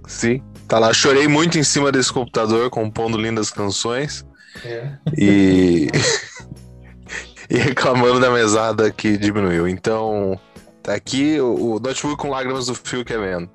Sim. 0.05 0.43
Tá 0.67 0.79
lá, 0.79 0.93
chorei 0.93 1.27
muito 1.27 1.59
em 1.59 1.63
cima 1.63 1.91
desse 1.91 2.11
computador, 2.11 2.69
compondo 2.69 3.17
lindas 3.17 3.51
canções. 3.51 4.25
É. 4.63 4.89
e 5.17 5.89
e 7.49 7.57
reclamando 7.57 8.19
da 8.19 8.29
mesada 8.29 8.91
que 8.91 9.17
diminuiu. 9.17 9.67
Então, 9.67 10.39
tá 10.81 10.93
aqui 10.93 11.39
o, 11.39 11.75
o 11.75 11.79
notebook 11.79 12.17
com 12.17 12.29
lágrimas 12.29 12.67
do 12.67 12.75
Fiuk 12.75 13.11
é 13.11 13.17
vendo. 13.17 13.49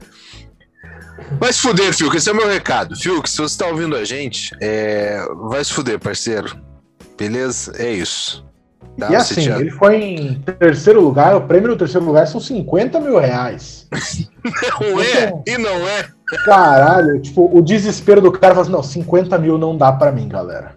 Vai 1.38 1.52
se 1.52 1.60
fuder, 1.60 1.92
Fiuk, 1.92 2.16
esse 2.16 2.28
é 2.28 2.32
o 2.32 2.36
meu 2.36 2.48
recado. 2.48 2.96
Fiuk, 2.96 3.28
se 3.28 3.38
você 3.38 3.58
tá 3.58 3.66
ouvindo 3.66 3.96
a 3.96 4.04
gente, 4.04 4.54
é, 4.60 5.22
vai 5.48 5.64
se 5.64 5.72
fuder, 5.72 5.98
parceiro. 5.98 6.58
Beleza? 7.18 7.72
É 7.76 7.90
isso. 7.90 8.44
Tá? 8.98 9.10
E 9.10 9.16
assim, 9.16 9.50
ele 9.50 9.70
foi 9.70 9.96
em 9.96 10.40
terceiro 10.40 11.00
lugar, 11.00 11.36
o 11.36 11.42
prêmio 11.42 11.68
no 11.68 11.76
terceiro 11.76 12.04
lugar 12.04 12.26
são 12.26 12.40
50 12.40 13.00
mil 13.00 13.18
reais. 13.18 13.86
Não 14.80 15.00
é 15.00 15.42
e 15.46 15.58
não 15.58 15.86
é. 15.86 16.08
Caralho, 16.44 17.20
tipo, 17.20 17.50
o 17.52 17.60
desespero 17.60 18.20
do 18.20 18.30
cara 18.30 18.54
fala 18.54 18.62
assim, 18.62 18.72
não, 18.72 18.82
50 18.82 19.38
mil 19.38 19.58
não 19.58 19.76
dá 19.76 19.92
pra 19.92 20.12
mim, 20.12 20.28
galera. 20.28 20.76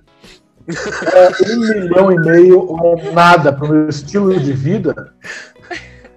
É 0.68 1.54
um 1.54 1.60
milhão 1.60 2.12
e 2.12 2.20
meio 2.20 2.78
é 2.84 3.12
nada 3.12 3.52
pro 3.52 3.68
meu 3.68 3.90
estilo 3.90 4.38
de 4.40 4.54
vida. 4.54 5.14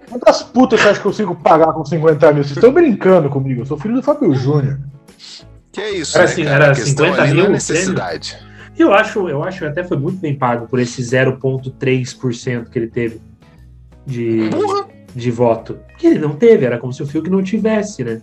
Quantas 0.09 0.41
putas 0.41 0.79
você 0.79 0.89
acha 0.89 1.01
que 1.01 1.05
eu 1.05 1.11
consigo 1.11 1.35
pagar 1.35 1.73
com 1.73 1.83
50 1.83 2.31
mil? 2.31 2.43
Vocês 2.43 2.57
estão 2.57 2.71
brincando 2.71 3.29
comigo, 3.29 3.61
eu 3.61 3.65
sou 3.65 3.77
filho 3.77 3.95
do 3.95 4.03
Fábio 4.03 4.33
Júnior. 4.33 4.79
Que 5.71 5.81
é 5.81 5.91
isso, 5.91 6.17
Era 6.17 6.25
né, 6.25 6.31
assim, 6.31 6.43
cara? 6.43 6.55
era 6.55 6.71
A 6.71 6.75
questão 6.75 7.05
50 7.05 7.21
ali 7.21 7.33
mil 7.33 7.45
é 7.45 7.49
necessidade. 7.49 8.37
E 8.77 8.81
eu 8.81 8.93
acho, 8.93 9.27
eu 9.27 9.43
acho 9.43 9.59
que 9.59 9.65
até 9.65 9.83
foi 9.83 9.97
muito 9.97 10.19
bem 10.19 10.35
pago 10.35 10.67
por 10.67 10.79
esse 10.79 11.01
0,3% 11.01 12.69
que 12.69 12.79
ele 12.79 12.87
teve 12.87 13.19
de, 14.05 14.49
Porra! 14.49 14.87
de 15.13 15.31
voto. 15.31 15.77
Que 15.97 16.07
ele 16.07 16.19
não 16.19 16.35
teve, 16.35 16.65
era 16.65 16.77
como 16.77 16.93
se 16.93 17.03
o 17.03 17.07
Fiuk 17.07 17.29
não 17.29 17.43
tivesse, 17.43 18.03
né? 18.03 18.21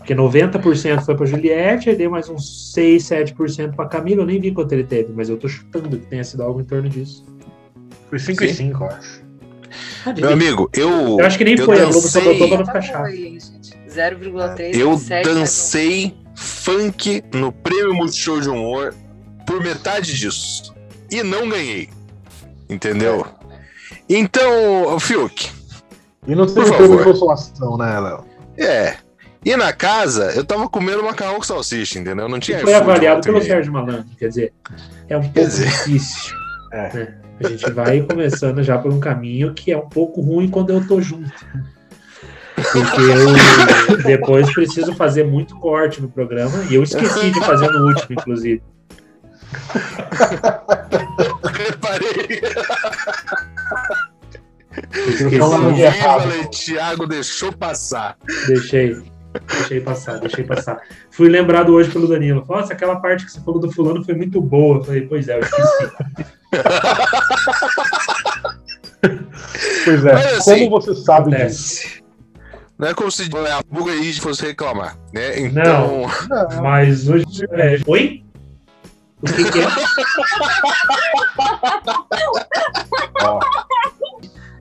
Porque 0.00 0.14
90% 0.14 1.02
foi 1.04 1.14
pra 1.14 1.26
Juliette, 1.26 1.90
aí 1.90 1.94
deu 1.96 2.10
mais 2.10 2.28
uns 2.28 2.72
6, 2.72 3.04
7% 3.04 3.74
pra 3.76 3.86
Camila. 3.86 4.22
Eu 4.22 4.26
nem 4.26 4.40
vi 4.40 4.50
quanto 4.50 4.72
ele 4.72 4.82
teve, 4.84 5.12
mas 5.14 5.28
eu 5.28 5.36
tô 5.36 5.46
chutando 5.46 5.90
que 5.90 6.06
tenha 6.06 6.24
sido 6.24 6.42
algo 6.42 6.60
em 6.60 6.64
torno 6.64 6.88
disso. 6.88 7.24
Foi 8.08 8.18
5 8.18 8.42
e 8.44 8.52
5, 8.54 8.82
eu 8.82 8.88
acho. 8.88 9.22
Meu 10.18 10.32
amigo, 10.32 10.68
eu. 10.72 11.18
eu 11.20 11.24
acho 11.26 11.36
que 11.38 11.44
nem 11.44 11.56
foi, 11.56 11.76
a 11.80 11.84
Globo 11.84 12.00
só 12.08 12.18
dancei- 12.18 12.32
botou 12.32 12.48
pra 12.48 12.58
não 12.58 12.66
ficar 12.66 12.80
Tá 12.80 12.82
chato. 12.82 12.98
bom 13.02 13.04
aí, 13.06 13.38
gente. 13.38 13.78
0,3 13.88 14.76
Eu 14.78 14.96
7, 14.98 15.24
dancei 15.28 16.14
funk 16.34 17.22
no 17.34 17.52
Prêmio 17.52 17.94
Multishow 17.94 18.40
de 18.40 18.48
Humor 18.48 18.94
por 19.46 19.62
metade 19.62 20.16
disso. 20.18 20.74
E 21.10 21.22
não 21.22 21.48
ganhei. 21.48 21.88
Entendeu? 22.68 23.26
Então, 24.08 24.98
Fiuk, 24.98 25.50
E 26.26 26.34
não 26.34 26.46
Por 26.46 26.54
teve 26.54 26.66
favor. 26.66 26.76
prêmio 26.78 26.98
de 26.98 27.04
consolação, 27.04 27.76
né, 27.76 28.00
Léo? 28.00 28.24
é. 28.58 28.96
E 29.44 29.56
na 29.56 29.72
casa, 29.72 30.32
eu 30.34 30.44
tava 30.44 30.68
comendo 30.68 31.02
macarrão 31.02 31.36
com 31.36 31.42
salsicha, 31.42 31.98
entendeu? 31.98 32.28
Não 32.28 32.38
tinha 32.38 32.58
E 32.58 32.62
foi 32.62 32.74
avaliado 32.74 33.22
pelo. 33.22 33.42
Sérgio 33.42 33.72
Malandro, 33.72 34.04
quer 34.18 34.28
dizer, 34.28 34.52
é 35.08 35.16
um 35.16 35.22
pouco 35.22 35.40
dizer- 35.40 35.66
difícil. 35.66 36.38
É. 36.72 36.92
né? 36.94 37.14
A 37.42 37.48
gente 37.48 37.68
vai 37.72 38.00
começando 38.02 38.62
já 38.62 38.78
por 38.78 38.92
um 38.92 39.00
caminho 39.00 39.52
que 39.54 39.72
é 39.72 39.76
um 39.76 39.88
pouco 39.88 40.20
ruim 40.20 40.48
quando 40.48 40.70
eu 40.70 40.86
tô 40.86 41.00
junto. 41.00 41.32
Porque 42.54 43.90
eu 43.90 44.02
depois 44.04 44.52
preciso 44.52 44.94
fazer 44.94 45.24
muito 45.24 45.56
corte 45.56 46.00
no 46.00 46.08
programa 46.08 46.62
e 46.70 46.74
eu 46.76 46.82
esqueci 46.84 47.32
de 47.32 47.40
fazer 47.40 47.68
no 47.72 47.88
último, 47.88 48.12
inclusive. 48.12 48.62
Reparei. 51.52 52.40
Esqueci, 55.08 55.82
errado. 55.82 56.28
Viva 56.30 56.48
Thiago 56.50 57.06
deixou 57.06 57.52
passar. 57.52 58.16
deixei. 58.46 58.96
Deixei 59.46 59.80
passar, 59.80 60.18
deixei 60.18 60.44
passar. 60.44 60.80
Fui 61.10 61.28
lembrado 61.28 61.72
hoje 61.72 61.90
pelo 61.90 62.08
Danilo. 62.08 62.44
Nossa, 62.48 62.72
aquela 62.72 62.96
parte 62.96 63.24
que 63.24 63.32
você 63.32 63.40
falou 63.40 63.60
do 63.60 63.70
fulano 63.70 64.04
foi 64.04 64.14
muito 64.14 64.40
boa. 64.40 64.78
Eu 64.78 64.84
falei, 64.84 65.02
pois 65.02 65.28
é, 65.28 65.36
eu 65.36 65.40
esqueci. 65.40 65.90
Pois 69.84 70.04
é, 70.04 70.12
Mas, 70.12 70.26
assim, 70.26 70.68
como 70.68 70.80
você 70.80 70.94
sabe 70.94 71.30
disso? 71.30 71.40
Acontece. 71.40 72.00
Não 72.78 72.88
é 72.88 72.94
como 72.94 73.10
se 73.10 73.24
a 73.24 73.60
Bugaí 73.70 74.12
fosse 74.14 74.46
reclamar, 74.46 74.96
né? 75.12 75.40
Então, 75.40 76.06
Não, 76.28 76.62
Mas 76.62 77.08
hoje. 77.08 77.26
É... 77.52 77.78
Oi? 77.86 78.24
O 79.22 79.26
que, 79.26 79.50
que 79.50 79.60
é? 79.60 79.66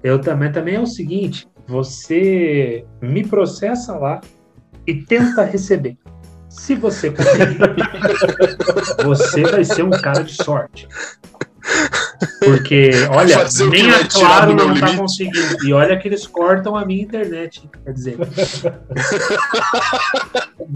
Eu 0.03 0.19
também, 0.19 0.51
também 0.51 0.75
é 0.75 0.79
o 0.79 0.85
seguinte: 0.85 1.47
você 1.67 2.85
me 3.01 3.25
processa 3.25 3.97
lá 3.97 4.21
e 4.89 5.03
tenta 5.03 5.43
receber. 5.43 5.98
Se 6.50 6.74
você 6.75 7.12
conseguir, 7.12 7.60
você 9.05 9.43
vai 9.43 9.63
ser 9.63 9.84
um 9.84 9.91
cara 9.91 10.24
de 10.24 10.34
sorte. 10.34 10.88
Porque, 12.43 12.89
olha, 13.12 13.39
Fazer 13.39 13.69
nem 13.69 13.91
a 13.91 14.08
Claro 14.08 14.55
não 14.55 14.74
tá 14.74 14.74
limite. 14.74 14.98
conseguindo. 14.98 15.63
E 15.63 15.72
olha 15.74 15.96
que 16.00 16.08
eles 16.08 16.25
cortam 16.25 16.75
a 16.75 16.84
minha 16.84 17.03
internet. 17.03 17.69
Quer 17.86 17.93
dizer, 17.93 18.17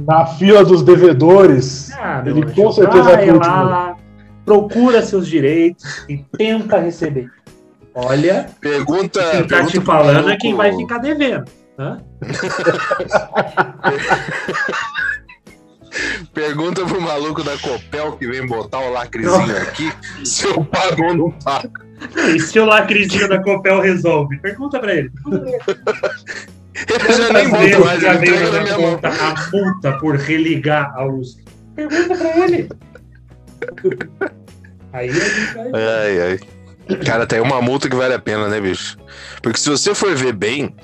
na 0.05 0.25
fila 0.27 0.63
dos 0.63 0.83
devedores, 0.83 1.91
ah, 1.93 2.21
ele 2.25 2.45
com 2.53 2.71
certeza 2.71 3.03
vai 3.03 3.27
é 3.27 3.31
o 3.31 3.35
último. 3.35 3.53
lá, 3.63 3.97
procura 4.45 5.01
seus 5.01 5.27
direitos 5.27 6.05
e 6.07 6.17
tenta 6.37 6.77
receber. 6.79 7.31
Olha, 7.95 8.47
pergunta. 8.61 9.19
quem 9.31 9.41
tá 9.41 9.47
pergunta 9.47 9.71
te 9.71 9.81
falando 9.81 10.29
é 10.29 10.37
quem 10.37 10.55
vai 10.55 10.75
ficar 10.75 10.99
devendo. 10.99 11.45
Hã? 11.77 12.01
Pergunta 16.33 16.83
pro 16.85 16.99
maluco 16.99 17.43
da 17.43 17.55
Copel 17.57 18.13
que 18.13 18.25
vem 18.27 18.45
botar 18.47 18.79
o 18.79 18.91
lacrezinho 18.91 19.57
aqui 19.57 19.91
se 20.25 20.47
eu 20.47 20.65
pago 20.65 21.03
ou 21.03 21.13
não 21.15 21.31
pago. 21.31 21.71
E 22.35 22.39
se 22.39 22.59
o 22.59 22.65
lacrezinho 22.65 23.29
da 23.29 23.41
Copel 23.41 23.79
resolve? 23.79 24.37
Pergunta 24.39 24.79
pra 24.79 24.95
ele. 24.95 25.11
Ele 26.89 27.13
já 27.13 27.31
nem 27.31 27.51
vezes 27.51 27.77
mais, 27.77 28.01
já 28.01 28.15
ele 28.15 28.25
entrega 28.25 28.51
na 28.51 28.61
minha 28.61 28.77
mão. 28.79 28.95
conta 28.95 29.09
a 29.09 29.49
multa 29.51 29.91
por 29.99 30.15
religar 30.15 30.91
a 30.95 31.03
luz? 31.03 31.37
Pergunta 31.75 32.15
pra 32.15 32.39
ele. 32.39 32.69
Aí 34.91 35.09
a 35.09 35.13
gente 35.13 35.53
vai. 35.53 35.71
Ai, 35.73 36.21
ai. 36.21 36.39
Cara, 37.05 37.25
tem 37.25 37.39
uma 37.39 37.61
multa 37.61 37.87
que 37.87 37.95
vale 37.95 38.13
a 38.13 38.19
pena, 38.19 38.47
né, 38.47 38.59
bicho? 38.59 38.97
Porque 39.41 39.59
se 39.59 39.69
você 39.69 39.95
for 39.95 40.13
ver 40.15 40.33
bem, 40.33 40.75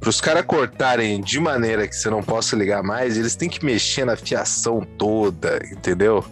pros 0.00 0.20
caras 0.20 0.44
cortarem 0.44 1.20
de 1.20 1.40
maneira 1.40 1.86
que 1.86 1.96
você 1.96 2.08
não 2.08 2.22
possa 2.22 2.54
ligar 2.56 2.82
mais, 2.82 3.18
eles 3.18 3.34
têm 3.34 3.48
que 3.48 3.64
mexer 3.64 4.04
na 4.04 4.16
fiação 4.16 4.86
toda, 4.96 5.60
entendeu? 5.72 6.24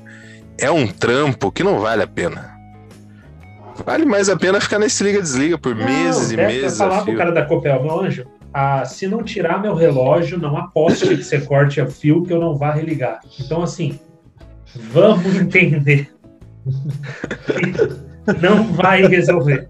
É 0.59 0.71
um 0.71 0.87
trampo 0.87 1.51
que 1.51 1.63
não 1.63 1.81
vale 1.81 2.03
a 2.03 2.07
pena. 2.07 2.55
Vale 3.85 4.07
mais 4.07 4.29
a 4.29 4.37
pena 4.37 4.61
ficar 4.61 4.79
nesse 4.79 5.05
liga-desliga 5.05 5.59
por 5.59 5.75
meses 5.75 6.31
e 6.31 6.37
meses 6.37 6.79
falar 6.79 7.01
a 7.01 7.05
pro 7.05 7.17
cara 7.17 7.33
da 7.33 7.45
Copel, 7.45 7.83
meu 7.83 8.01
anjo, 8.01 8.27
ah, 8.53 8.85
se 8.87 9.07
não 9.07 9.23
tirar 9.23 9.61
meu 9.61 9.75
relógio, 9.75 10.39
não 10.39 10.57
aposte 10.57 11.09
que 11.09 11.23
você 11.23 11.41
corte 11.41 11.79
a 11.79 11.87
fio 11.87 12.23
que 12.23 12.33
eu 12.33 12.41
não 12.41 12.57
vá 12.57 12.73
religar. 12.73 13.21
Então, 13.39 13.63
assim, 13.63 14.01
vamos 14.93 15.27
entender. 15.37 16.11
Não 18.41 18.65
vai 18.73 19.07
resolver. 19.07 19.69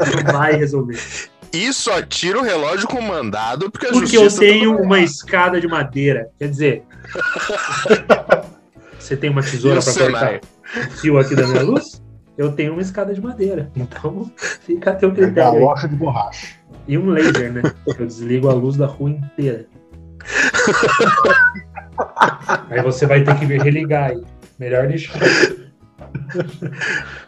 Não 0.00 0.32
vai 0.32 0.56
resolver. 0.56 0.98
E 1.52 1.72
só 1.72 2.02
tira 2.02 2.38
o 2.38 2.42
relógio 2.42 2.86
com 2.88 3.00
mandado 3.00 3.70
porque 3.70 3.86
a 3.86 3.90
Porque 3.90 4.16
eu 4.16 4.30
tenho 4.30 4.76
tá 4.76 4.82
uma 4.82 5.00
escada 5.00 5.60
de 5.60 5.66
madeira. 5.66 6.28
Quer 6.38 6.48
dizer, 6.48 6.82
você 8.98 9.16
tem 9.16 9.30
uma 9.30 9.42
tesoura 9.42 9.80
para 9.80 9.92
cortar 9.92 10.40
o 10.76 10.90
fio 10.98 11.18
aqui 11.18 11.34
da 11.34 11.46
minha 11.46 11.62
luz? 11.62 12.02
Eu 12.36 12.52
tenho 12.52 12.72
uma 12.72 12.82
escada 12.82 13.12
de 13.12 13.20
madeira. 13.20 13.70
Então, 13.74 14.30
fica 14.60 14.92
a 14.92 14.94
teu 14.94 15.10
é 15.10 15.14
critério. 15.14 15.50
aí. 15.50 15.58
galocha 15.58 15.88
de 15.88 15.96
borracha. 15.96 16.56
E 16.86 16.96
um 16.96 17.10
laser, 17.10 17.52
né? 17.52 17.62
Eu 17.86 18.06
desligo 18.06 18.48
a 18.48 18.54
luz 18.54 18.76
da 18.76 18.86
rua 18.86 19.10
inteira. 19.10 19.66
Aí 22.70 22.82
você 22.82 23.06
vai 23.06 23.24
ter 23.24 23.36
que 23.38 23.46
vir 23.46 23.60
religar 23.60 24.10
aí. 24.10 24.22
Melhor 24.58 24.86
deixar. 24.86 25.18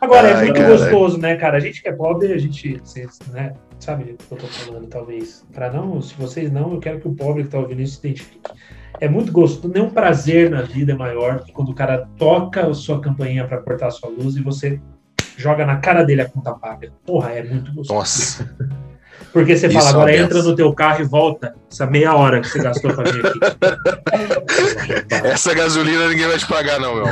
Agora, 0.01 0.29
é 0.29 0.33
Ai, 0.35 0.45
muito 0.45 0.57
caralho. 0.57 0.79
gostoso, 0.79 1.19
né, 1.19 1.37
cara? 1.37 1.57
A 1.57 1.61
gente 1.61 1.83
que 1.83 1.89
é 1.89 1.93
pobre, 1.93 2.33
a 2.33 2.39
gente, 2.39 2.79
vocês, 2.79 3.19
né, 3.33 3.53
sabe 3.79 4.03
o 4.03 4.17
que 4.17 4.33
eu 4.33 4.39
tô 4.39 4.47
falando, 4.47 4.87
talvez. 4.87 5.45
Para 5.53 5.73
não, 5.73 6.01
se 6.01 6.15
vocês 6.15 6.51
não, 6.51 6.75
eu 6.75 6.81
quero 6.81 7.01
que 7.01 7.09
o 7.09 7.15
pobre 7.15 7.45
que 7.45 7.51
tá 7.51 7.59
ouvindo 7.59 7.83
isso 7.83 8.01
se 8.01 8.07
identifique. 8.07 8.51
É 9.01 9.09
muito 9.09 9.33
gostoso, 9.33 9.73
nenhum 9.73 9.91
prazer 9.91 10.51
na 10.51 10.63
vida 10.63 10.93
é 10.93 10.95
maior 10.95 11.43
que 11.43 11.53
quando 11.53 11.71
o 11.71 11.75
cara 11.75 12.09
toca 12.19 12.67
a 12.67 12.75
sua 12.75 13.01
campainha 13.01 13.47
para 13.47 13.59
cortar 13.59 13.87
a 13.87 13.91
sua 13.91 14.11
luz 14.11 14.37
e 14.37 14.43
você 14.43 14.81
joga 15.37 15.65
na 15.65 15.79
cara 15.79 16.03
dele 16.03 16.23
a 16.23 16.29
conta 16.29 16.53
paga. 16.53 16.93
Porra, 17.07 17.31
é 17.31 17.43
muito 17.43 17.73
gostoso. 17.73 17.99
Nossa, 17.99 18.57
Porque 19.33 19.57
você 19.57 19.71
fala, 19.71 19.91
agora 19.91 20.17
entra 20.17 20.43
no 20.43 20.57
teu 20.57 20.73
carro 20.75 21.03
e 21.03 21.05
volta 21.05 21.55
essa 21.71 21.87
meia 21.87 22.15
hora 22.15 22.41
que 22.41 22.49
você 22.49 22.59
gastou 22.61 22.93
pra 22.93 23.11
vir 23.11 23.25
aqui. 23.25 23.39
essa 25.25 25.55
gasolina 25.55 26.09
ninguém 26.09 26.27
vai 26.27 26.39
te 26.39 26.47
pagar, 26.47 26.81
não, 26.81 26.95
meu. 26.97 27.05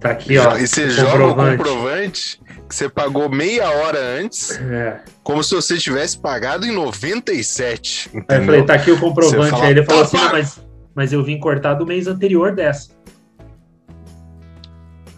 tá 0.00 0.10
aqui, 0.10 0.36
ó. 0.38 0.56
e 0.56 0.66
você 0.66 0.90
joga 0.90 1.26
o 1.26 1.34
comprovante. 1.34 2.40
que 2.68 2.74
você 2.74 2.88
pagou 2.88 3.28
meia 3.30 3.70
hora 3.70 3.98
antes, 4.20 4.58
É. 4.60 4.98
como 5.22 5.42
se 5.42 5.54
você 5.54 5.76
tivesse 5.78 6.18
pagado 6.18 6.66
em 6.66 6.72
97. 6.72 8.10
Aí 8.12 8.16
eu 8.16 8.20
Entendeu? 8.22 8.44
falei, 8.46 8.62
tá 8.64 8.74
aqui 8.74 8.90
o 8.90 8.98
comprovante. 9.00 9.50
Fala, 9.50 9.64
Aí 9.64 9.70
ele 9.70 9.84
falou 9.84 10.04
"Tá 10.04 10.18
assim, 10.18 10.28
mas, 10.32 10.60
mas 10.94 11.12
eu 11.12 11.22
vim 11.22 11.38
cortar 11.38 11.74
do 11.74 11.86
mês 11.86 12.06
anterior 12.06 12.54
dessa. 12.54 12.90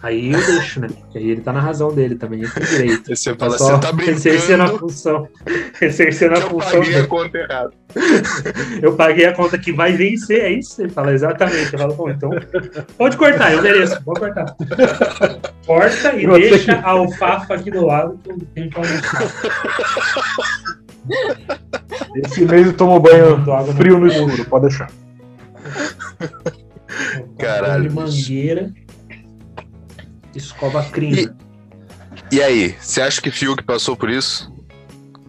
Aí 0.01 0.31
eu 0.31 0.39
deixo, 0.45 0.79
né? 0.79 0.87
Porque 0.87 1.17
aí 1.17 1.29
ele 1.29 1.41
tá 1.41 1.51
na 1.51 1.59
razão 1.59 1.93
dele 1.93 2.15
também, 2.15 2.39
ele 2.39 2.49
tem 2.49 2.63
direito. 2.63 3.09
Aí 3.11 3.17
você 3.17 3.31
É 3.31 3.35
fala, 3.35 3.57
só 3.57 3.77
você 3.77 3.81
tá 3.81 4.03
exercendo 4.03 4.61
a 4.61 4.65
brincando 4.65 4.79
função. 4.79 5.27
Exercendo 5.81 6.33
a 6.33 6.37
que 6.37 6.43
eu 6.43 6.49
função 6.49 6.71
paguei 6.79 6.91
a 6.93 6.95
dele. 6.95 7.07
conta 7.07 7.37
errada. 7.37 7.71
Eu 8.81 8.95
paguei 8.95 9.25
a 9.25 9.33
conta 9.33 9.57
que 9.57 9.73
vai 9.73 9.93
vencer, 9.93 10.41
é 10.41 10.51
isso? 10.51 10.81
Ele 10.81 10.89
fala 10.91 11.11
exatamente. 11.11 11.73
Eu 11.73 11.79
falo, 11.79 11.95
bom, 11.95 12.09
então 12.09 12.29
pode 12.97 13.17
cortar, 13.17 13.51
eu 13.53 13.61
mereço, 13.63 13.99
vou 14.05 14.13
cortar. 14.15 14.55
Corta 15.65 16.15
e 16.15 16.25
Você 16.27 16.49
deixa 16.49 16.73
a 16.75 16.91
alfafa 16.91 17.55
aqui 17.55 17.71
do 17.71 17.85
lado 17.85 18.19
que 18.23 18.29
eu 18.31 18.37
tenho 18.53 18.69
que. 18.69 18.79
Esse 22.23 22.45
mês 22.45 22.61
ele 22.67 22.73
tomou 22.73 22.99
banho 22.99 23.33
água 23.51 23.73
frio 23.73 23.99
no 23.99 24.07
escuro, 24.07 24.45
pode 24.45 24.67
deixar. 24.67 24.89
Caralho, 27.37 27.89
De 27.89 27.95
mangueira. 27.95 28.71
Escova 30.39 30.83
crina. 30.85 31.35
E 32.31 32.41
aí, 32.41 32.75
você 32.79 33.01
acha 33.01 33.21
que 33.21 33.29
Fiuk 33.31 33.63
passou 33.63 33.95
por 33.95 34.09
isso? 34.09 34.51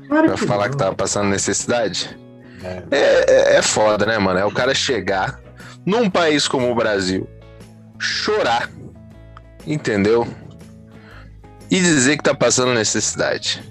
Claro 0.09 0.29
Pra 0.29 0.37
falar 0.37 0.65
não. 0.65 0.71
que 0.73 0.77
tava 0.77 0.95
passando 0.95 1.29
necessidade? 1.29 2.19
É. 2.63 2.83
É, 2.91 3.25
é, 3.29 3.57
é 3.57 3.63
foda, 3.63 4.07
né, 4.07 4.19
mano? 4.19 4.39
É 4.39 4.45
o 4.45 4.51
cara 4.53 4.75
chegar 4.75 5.41
num 5.85 6.11
país 6.11 6.47
como 6.47 6.71
o 6.71 6.75
Brasil, 6.75 7.29
chorar, 7.99 8.71
entendeu? 9.67 10.27
E 11.71 11.81
dizer 11.81 12.17
que 12.17 12.23
tá 12.23 12.35
passando 12.35 12.75
necessidade. 12.75 13.63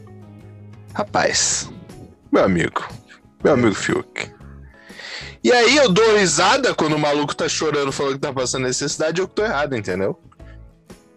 Rapaz, 0.93 1.69
meu 2.31 2.43
amigo, 2.43 2.88
meu 3.43 3.53
amigo 3.53 3.75
Fiuk. 3.75 4.31
E 5.43 5.51
aí 5.51 5.77
eu 5.77 5.89
dou 5.89 6.17
risada 6.17 6.74
quando 6.74 6.93
o 6.93 7.00
maluco 7.00 7.36
tá 7.36 7.48
chorando 7.48 7.91
falando 7.91 8.13
que 8.15 8.19
tá 8.19 8.34
passando 8.34 8.63
necessidade, 8.63 9.22
eu 9.22 9.27
que 9.27 9.36
tô 9.36 9.43
errado, 9.43 9.75
entendeu? 9.75 10.19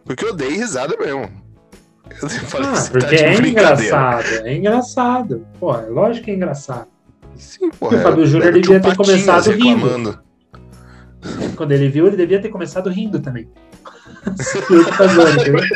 Porque 0.04 0.24
eu 0.24 0.34
dei 0.34 0.50
risada 0.50 0.96
mesmo. 0.98 1.30
Eu 2.22 2.28
falei, 2.46 2.68
Ah, 2.68 2.74
"Você 2.74 2.92
tá 2.92 2.98
porque 2.98 3.16
de 3.16 3.22
é 3.24 3.36
brincadeira." 3.36 3.82
engraçado, 3.82 4.46
é 4.46 4.54
engraçado. 4.56 5.46
Pô, 5.58 5.74
é 5.76 5.86
lógico 5.86 6.24
que 6.26 6.30
é 6.30 6.34
engraçado. 6.34 6.86
Sim, 7.36 7.70
porra. 7.70 7.96
O 7.96 8.00
Fábio 8.00 8.26
Júnior 8.26 8.52
devia 8.52 8.80
ter 8.80 8.96
começado 8.96 9.50
rindo. 9.50 9.86
reclamando. 9.86 10.18
Quando 11.56 11.72
ele 11.72 11.88
viu, 11.88 12.06
ele 12.06 12.16
devia 12.16 12.40
ter 12.42 12.48
começado 12.48 12.90
rindo 12.90 13.20
também. 13.20 13.48
Ele 14.70 14.84
tá? 14.84 15.66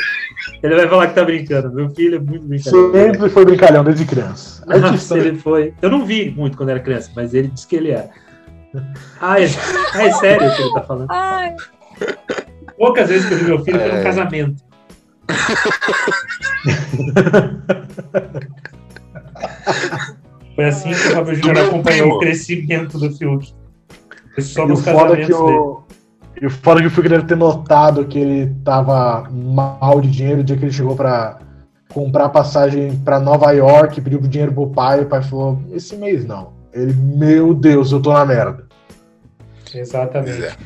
Ele 0.62 0.74
vai 0.76 0.88
falar 0.88 1.08
que 1.08 1.14
tá 1.14 1.24
brincando. 1.24 1.72
Meu 1.72 1.90
filho 1.90 2.16
é 2.16 2.18
muito 2.20 2.46
brincalhão. 2.46 2.92
Sempre 2.92 3.28
foi 3.28 3.44
brincalhão 3.44 3.82
desde 3.84 4.04
criança. 4.04 4.64
Nossa, 4.78 5.18
ele 5.18 5.36
foi. 5.38 5.74
Eu 5.82 5.90
não 5.90 6.04
vi 6.04 6.30
muito 6.30 6.56
quando 6.56 6.68
era 6.70 6.78
criança, 6.80 7.10
mas 7.16 7.34
ele 7.34 7.48
disse 7.48 7.66
que 7.66 7.74
ele 7.76 7.90
era. 7.90 8.08
Ah, 9.20 9.40
é, 9.40 9.46
ah, 9.94 10.02
é 10.02 10.12
sério 10.12 10.48
o 10.48 10.54
que 10.54 10.62
ele 10.62 10.74
tá 10.74 10.82
falando. 10.82 11.10
Ai, 11.10 11.56
Poucas 12.76 13.08
vezes 13.08 13.26
que 13.26 13.34
eu 13.34 13.38
vi 13.38 13.44
meu 13.44 13.64
filho 13.64 13.78
foi 13.80 13.88
É. 13.88 13.96
num 13.96 14.02
casamento. 14.02 14.62
Foi 20.54 20.64
assim 20.64 20.88
que 20.90 20.94
o 20.94 21.10
Fábio 21.12 21.34
Júnior 21.34 21.58
acompanhou 21.66 22.02
primo. 22.06 22.16
o 22.16 22.20
crescimento 22.20 22.98
do 22.98 23.12
Fiuk. 23.14 23.52
Foi 24.34 24.42
só 24.42 24.64
E 24.64 24.68
nos 24.68 24.80
foda 24.82 24.94
casamentos 25.16 25.26
que 25.26 25.32
dele. 25.42 25.58
o. 25.58 25.82
E 26.42 26.46
o 26.46 26.50
foda 26.50 26.80
que 26.80 26.86
o 26.86 26.90
Fiuk 26.90 27.08
deve 27.08 27.24
ter 27.26 27.36
notado 27.36 28.04
que 28.06 28.18
ele 28.18 28.54
tava 28.64 29.28
mal 29.30 30.00
de 30.00 30.10
dinheiro 30.10 30.40
o 30.40 30.44
dia 30.44 30.56
que 30.56 30.64
ele 30.64 30.72
chegou 30.72 30.94
pra 30.96 31.38
comprar 31.92 32.28
passagem 32.28 32.96
pra 33.04 33.18
Nova 33.18 33.50
York, 33.52 34.00
pediu 34.00 34.18
dinheiro 34.20 34.52
pro 34.52 34.66
pai, 34.68 35.00
o 35.00 35.06
pai 35.06 35.22
falou, 35.22 35.62
esse 35.72 35.96
mês 35.96 36.24
não. 36.26 36.52
Ele, 36.74 36.92
meu 36.92 37.54
Deus, 37.54 37.90
eu 37.92 38.00
tô 38.02 38.12
na 38.12 38.24
merda. 38.24 38.66
Exatamente. 39.74 40.38
Pois 40.40 40.56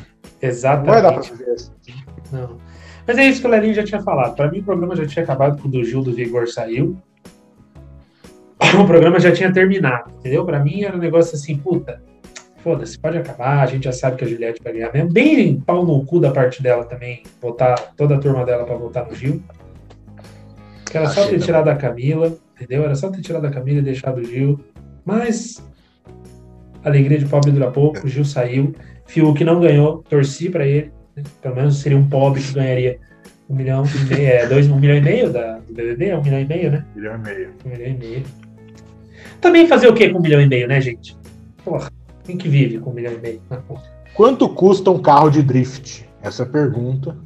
é. 0.41 0.45
Não 0.45 0.49
Exatamente. 0.49 0.91
vai 0.91 1.01
dar 1.01 1.13
pra 1.13 1.23
fazer 1.23 1.53
isso. 1.53 1.73
Não. 2.31 2.57
Mas 3.07 3.17
é 3.17 3.25
isso 3.25 3.41
que 3.41 3.47
o 3.47 3.49
Lelinho 3.49 3.73
já 3.73 3.83
tinha 3.83 4.01
falado. 4.01 4.35
Para 4.35 4.49
mim, 4.49 4.59
o 4.59 4.63
programa 4.63 4.95
já 4.95 5.05
tinha 5.05 5.23
acabado 5.23 5.61
quando 5.61 5.75
o 5.75 5.83
Gil 5.83 6.01
do 6.01 6.13
Vigor 6.13 6.47
saiu. 6.47 6.97
O 8.79 8.85
programa 8.85 9.19
já 9.19 9.31
tinha 9.31 9.51
terminado, 9.51 10.11
entendeu? 10.19 10.45
Para 10.45 10.59
mim 10.59 10.83
era 10.83 10.95
um 10.95 10.99
negócio 10.99 11.35
assim, 11.35 11.57
puta, 11.57 12.01
foda-se, 12.63 12.97
pode 12.97 13.17
acabar, 13.17 13.59
a 13.59 13.65
gente 13.65 13.83
já 13.83 13.91
sabe 13.91 14.17
que 14.17 14.23
a 14.23 14.27
Juliette 14.27 14.61
vai 14.63 14.71
ganhar 14.73 14.93
mesmo. 14.93 15.11
Bem 15.11 15.59
pau 15.59 15.85
no 15.85 16.05
cu 16.05 16.19
da 16.19 16.31
parte 16.31 16.63
dela 16.63 16.85
também, 16.85 17.23
botar 17.41 17.75
toda 17.97 18.15
a 18.15 18.19
turma 18.19 18.45
dela 18.45 18.63
para 18.63 18.75
votar 18.75 19.05
no 19.05 19.15
Gil. 19.15 19.43
Que 20.85 20.97
era 20.97 21.09
só 21.09 21.25
ter 21.25 21.37
não. 21.37 21.45
tirado 21.45 21.69
a 21.69 21.75
Camila, 21.75 22.37
entendeu? 22.55 22.83
Era 22.83 22.95
só 22.95 23.09
ter 23.09 23.21
tirado 23.21 23.45
a 23.45 23.51
Camila 23.51 23.79
e 23.79 23.83
deixado 23.83 24.19
o 24.19 24.23
Gil. 24.23 24.59
Mas 25.03 25.65
alegria 26.83 27.17
de 27.17 27.25
pobre 27.25 27.51
dura 27.51 27.71
pouco, 27.71 28.05
o 28.05 28.09
Gil 28.09 28.25
saiu. 28.25 28.73
Fiuk 29.11 29.43
não 29.43 29.59
ganhou, 29.59 30.03
torci 30.09 30.49
para 30.49 30.65
ele. 30.65 30.91
né? 31.15 31.23
Pelo 31.41 31.55
menos 31.55 31.77
seria 31.79 31.97
um 31.97 32.07
pobre 32.07 32.41
que 32.41 32.53
ganharia 32.53 32.97
um 33.49 33.55
milhão 33.55 33.83
e 33.85 34.05
meio, 34.05 34.27
é, 34.27 34.47
dois, 34.47 34.69
um 34.71 34.79
milhão 34.79 34.95
e 34.95 35.01
meio 35.01 35.29
da, 35.29 35.57
do 35.59 35.73
BBB, 35.73 36.07
é 36.07 36.17
um 36.17 36.23
milhão 36.23 36.39
e 36.39 36.45
meio, 36.45 36.71
né? 36.71 36.85
Milhão 36.95 37.15
e 37.15 37.17
meio. 37.17 37.49
Um 37.65 37.69
milhão 37.69 37.87
e 37.87 37.97
meio. 37.97 38.23
Também 39.41 39.67
fazer 39.67 39.87
o 39.87 39.93
quê 39.93 40.09
com 40.09 40.19
um 40.19 40.21
milhão 40.21 40.39
e 40.39 40.47
meio, 40.47 40.67
né, 40.67 40.79
gente? 40.79 41.17
Porra, 41.65 41.91
quem 42.23 42.37
que 42.37 42.47
vive 42.47 42.79
com 42.79 42.91
um 42.91 42.93
milhão 42.93 43.13
e 43.13 43.17
meio 43.17 43.41
na 43.49 43.57
conta? 43.57 43.83
Quanto 44.13 44.47
custa 44.47 44.89
um 44.89 44.99
carro 45.01 45.29
de 45.29 45.41
drift? 45.43 46.07
Essa 46.21 46.43
é 46.43 46.45
a 46.45 46.49
pergunta. 46.49 47.17